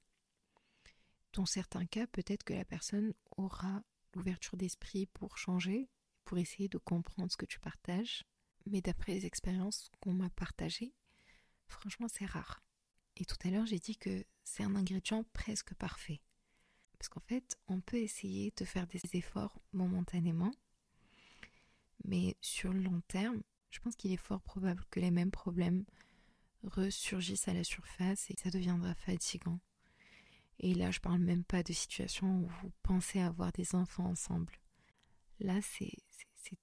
Dans 1.33 1.47
certains 1.47 1.87
cas, 1.87 2.07
peut-être 2.07 2.45
que 2.45 2.55
la 2.55 2.65
personne 2.65 3.13
aura 3.37 3.83
l'ouverture 4.15 4.57
d'esprit 4.57 5.07
pour 5.07 5.37
changer, 5.37 5.89
pour 6.25 6.39
essayer 6.39 6.69
de 6.69 6.79
comprendre 6.79 7.31
ce 7.31 7.37
que 7.37 7.47
tu 7.47 7.61
partages. 7.61 8.25
Mais 8.67 8.81
d'après 8.81 9.13
les 9.13 9.27
expériences 9.27 9.91
qu'on 10.01 10.15
m'a 10.15 10.31
partagées, 10.31 10.95
franchement, 11.67 12.09
c'est 12.09 12.25
rare. 12.25 12.63
Et 13.17 13.25
tout 13.25 13.37
à 13.45 13.51
l'heure, 13.51 13.67
j'ai 13.67 13.79
dit 13.79 13.97
que 13.97 14.25
c'est 14.43 14.63
un 14.63 14.75
ingrédient 14.75 15.25
presque 15.33 15.75
parfait. 15.75 16.21
Parce 16.99 17.09
qu'en 17.09 17.21
fait, 17.21 17.59
on 17.69 17.81
peut 17.81 17.99
essayer 17.99 18.53
de 18.57 18.65
faire 18.65 18.87
des 18.87 19.01
efforts 19.13 19.61
momentanément, 19.73 20.53
mais 22.05 22.37
sur 22.41 22.73
le 22.73 22.81
long 22.81 23.01
terme, 23.09 23.43
je 23.71 23.81
pense 23.81 23.97
qu'il 23.97 24.13
est 24.13 24.17
fort 24.17 24.41
probable 24.41 24.85
que 24.91 25.01
les 25.01 25.11
mêmes 25.11 25.31
problèmes 25.31 25.85
ressurgissent 26.65 27.49
à 27.49 27.55
la 27.55 27.65
surface 27.65 28.31
et 28.31 28.37
ça 28.37 28.51
deviendra 28.51 28.95
fatigant. 28.95 29.61
Et 30.61 30.75
là, 30.75 30.91
je 30.91 31.01
parle 31.01 31.19
même 31.19 31.45
pas 31.45 31.63
de 31.63 31.73
situation 31.73 32.41
où 32.41 32.47
vous 32.47 32.73
pensez 32.83 33.21
avoir 33.21 33.53
des 33.53 33.75
enfants 33.75 34.07
ensemble. 34.07 34.55
Là, 35.41 35.61
c'est 35.63 35.97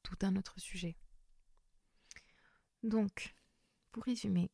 tout 0.04 0.18
un 0.22 0.36
autre 0.36 0.60
sujet. 0.60 0.96
Donc, 2.84 3.36
pour 3.92 4.04
résumer, 4.04 4.50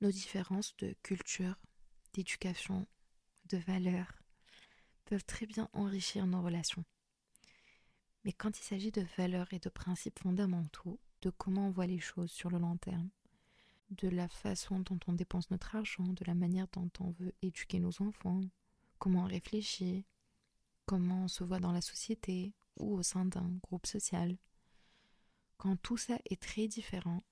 nos 0.00 0.10
différences 0.10 0.76
de 0.78 0.94
culture, 1.02 1.56
d'éducation, 2.12 2.86
de 3.46 3.58
valeurs 3.58 4.22
peuvent 5.04 5.24
très 5.24 5.46
bien 5.46 5.68
enrichir 5.72 6.26
nos 6.26 6.42
relations. 6.42 6.84
Mais 8.24 8.32
quand 8.32 8.58
il 8.58 8.62
s'agit 8.62 8.92
de 8.92 9.04
valeurs 9.18 9.52
et 9.52 9.58
de 9.58 9.68
principes 9.68 10.20
fondamentaux, 10.20 11.00
de 11.22 11.30
comment 11.30 11.66
on 11.66 11.70
voit 11.70 11.86
les 11.86 11.98
choses 11.98 12.30
sur 12.30 12.50
le 12.50 12.58
long 12.58 12.76
terme, 12.76 13.10
de 13.92 14.08
la 14.08 14.28
façon 14.28 14.80
dont 14.80 14.98
on 15.06 15.12
dépense 15.12 15.50
notre 15.50 15.76
argent, 15.76 16.04
de 16.04 16.24
la 16.24 16.34
manière 16.34 16.66
dont 16.72 16.90
on 17.00 17.10
veut 17.12 17.34
éduquer 17.42 17.78
nos 17.78 18.02
enfants, 18.02 18.40
comment 18.98 19.22
on 19.22 19.26
réfléchit, 19.26 20.04
comment 20.86 21.24
on 21.24 21.28
se 21.28 21.44
voit 21.44 21.60
dans 21.60 21.72
la 21.72 21.80
société 21.80 22.52
ou 22.78 22.94
au 22.94 23.02
sein 23.02 23.24
d'un 23.24 23.50
groupe 23.62 23.86
social. 23.86 24.36
Quand 25.58 25.76
tout 25.76 25.96
ça 25.96 26.18
est 26.24 26.40
très 26.40 26.68
différent, 26.68 27.22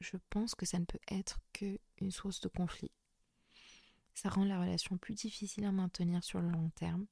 je 0.00 0.16
pense 0.30 0.54
que 0.54 0.66
ça 0.66 0.78
ne 0.78 0.84
peut 0.84 1.00
être 1.10 1.40
qu'une 1.52 2.10
source 2.10 2.40
de 2.40 2.48
conflit. 2.48 2.90
Ça 4.14 4.28
rend 4.28 4.44
la 4.44 4.60
relation 4.60 4.98
plus 4.98 5.14
difficile 5.14 5.64
à 5.64 5.72
maintenir 5.72 6.22
sur 6.22 6.40
le 6.40 6.50
long 6.50 6.70
terme. 6.70 7.06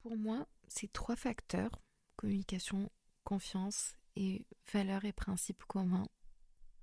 Pour 0.00 0.16
moi, 0.16 0.46
ces 0.66 0.88
trois 0.88 1.16
facteurs, 1.16 1.70
communication, 2.16 2.90
confiance 3.22 3.96
et 4.16 4.46
valeurs 4.72 5.04
et 5.04 5.12
principes 5.12 5.64
communs, 5.64 6.08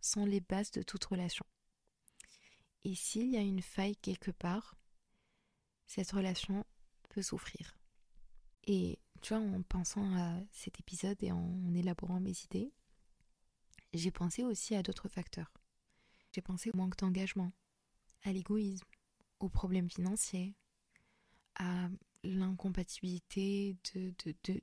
sont 0.07 0.25
les 0.25 0.41
bases 0.41 0.71
de 0.71 0.81
toute 0.81 1.05
relation. 1.05 1.45
Et 2.83 2.95
s'il 2.95 3.29
y 3.29 3.37
a 3.37 3.41
une 3.41 3.61
faille 3.61 3.97
quelque 3.97 4.31
part, 4.31 4.75
cette 5.85 6.11
relation 6.11 6.65
peut 7.09 7.21
souffrir. 7.21 7.77
Et 8.65 8.99
tu 9.21 9.33
vois, 9.33 9.43
en 9.43 9.61
pensant 9.63 10.15
à 10.15 10.39
cet 10.51 10.79
épisode 10.79 11.21
et 11.23 11.31
en 11.31 11.73
élaborant 11.73 12.19
mes 12.19 12.33
idées, 12.45 12.71
j'ai 13.93 14.11
pensé 14.11 14.43
aussi 14.43 14.75
à 14.75 14.83
d'autres 14.83 15.09
facteurs. 15.09 15.51
J'ai 16.31 16.41
pensé 16.41 16.69
au 16.73 16.77
manque 16.77 16.97
d'engagement, 16.97 17.51
à 18.23 18.31
l'égoïsme, 18.31 18.85
aux 19.39 19.49
problèmes 19.49 19.89
financiers, 19.89 20.55
à 21.55 21.89
l'incompatibilité 22.23 23.77
de, 23.93 24.13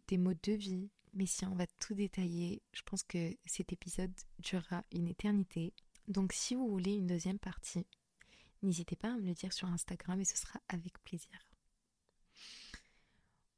des 0.07 0.19
modes 0.19 0.41
de 0.43 0.53
vie, 0.53 0.91
mais 1.15 1.27
si 1.27 1.45
on 1.47 1.55
va 1.55 1.67
tout 1.67 1.95
détailler, 1.95 2.63
je 2.73 2.83
pense 2.83 3.03
que 3.03 3.37
cet 3.47 3.73
épisode 3.73 4.13
durera 4.41 4.85
une 4.93 5.09
éternité. 5.09 5.73
Donc 6.09 6.33
si 6.33 6.55
vous 6.55 6.69
voulez 6.69 6.95
une 6.95 7.07
deuxième 7.07 7.39
partie, 7.39 7.87
n'hésitez 8.63 8.97
pas 8.97 9.13
à 9.13 9.17
me 9.17 9.27
le 9.27 9.35
dire 9.35 9.53
sur 9.53 9.69
Instagram 9.69 10.21
et 10.21 10.25
ce 10.25 10.37
sera 10.37 10.61
avec 10.69 11.03
plaisir. 11.05 11.49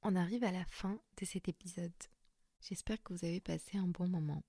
On 0.03 0.15
arrive 0.15 0.45
à 0.45 0.53
la 0.53 0.65
fin 0.67 1.01
de 1.17 1.25
cet 1.25 1.49
épisode. 1.49 1.93
J'espère 2.61 3.03
que 3.03 3.15
vous 3.15 3.25
avez 3.25 3.41
passé 3.41 3.79
un 3.79 3.89
bon 3.89 4.09
moment. 4.09 4.45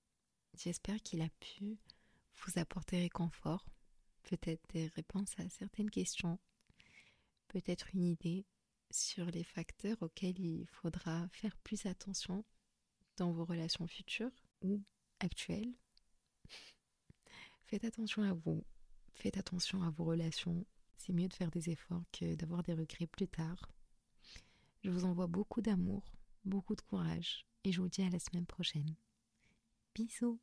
J'espère 0.54 1.02
qu'il 1.02 1.22
a 1.22 1.30
pu 1.40 1.78
vous 2.36 2.60
apporter 2.60 3.00
réconfort, 3.00 3.66
peut-être 4.24 4.62
des 4.74 4.88
réponses 4.88 5.34
à 5.40 5.50
certaines 5.50 5.90
questions, 5.90 6.38
peut-être 7.48 7.88
une 7.96 8.04
idée 8.04 8.46
sur 8.92 9.26
les 9.26 9.44
facteurs 9.44 10.02
auxquels 10.02 10.40
il 10.40 10.68
faudra 10.68 11.28
faire 11.30 11.56
plus 11.58 11.86
attention 11.86 12.44
dans 13.18 13.32
vos 13.32 13.46
relations 13.46 13.88
futures 13.88 14.32
ou 14.62 14.82
actuelles. 15.20 15.74
Faites 17.66 17.84
attention 17.84 18.24
à 18.24 18.34
vous, 18.34 18.64
faites 19.14 19.38
attention 19.38 19.84
à 19.84 19.90
vos 19.90 20.06
relations. 20.06 20.66
C'est 20.98 21.14
mieux 21.14 21.28
de 21.28 21.34
faire 21.34 21.52
des 21.52 21.70
efforts 21.70 22.04
que 22.12 22.36
d'avoir 22.36 22.64
des 22.64 22.74
regrets 22.74 23.08
plus 23.08 23.28
tard. 23.28 23.72
Je 24.84 24.90
vous 24.90 25.06
envoie 25.06 25.28
beaucoup 25.28 25.62
d'amour, 25.62 26.04
beaucoup 26.46 26.76
de 26.76 26.82
courage 26.82 27.46
et 27.64 27.72
je 27.72 27.82
vous 27.82 27.90
dis 27.90 28.04
à 28.04 28.10
la 28.10 28.20
semaine 28.20 28.46
prochaine. 28.46 28.96
Bisous 29.94 30.40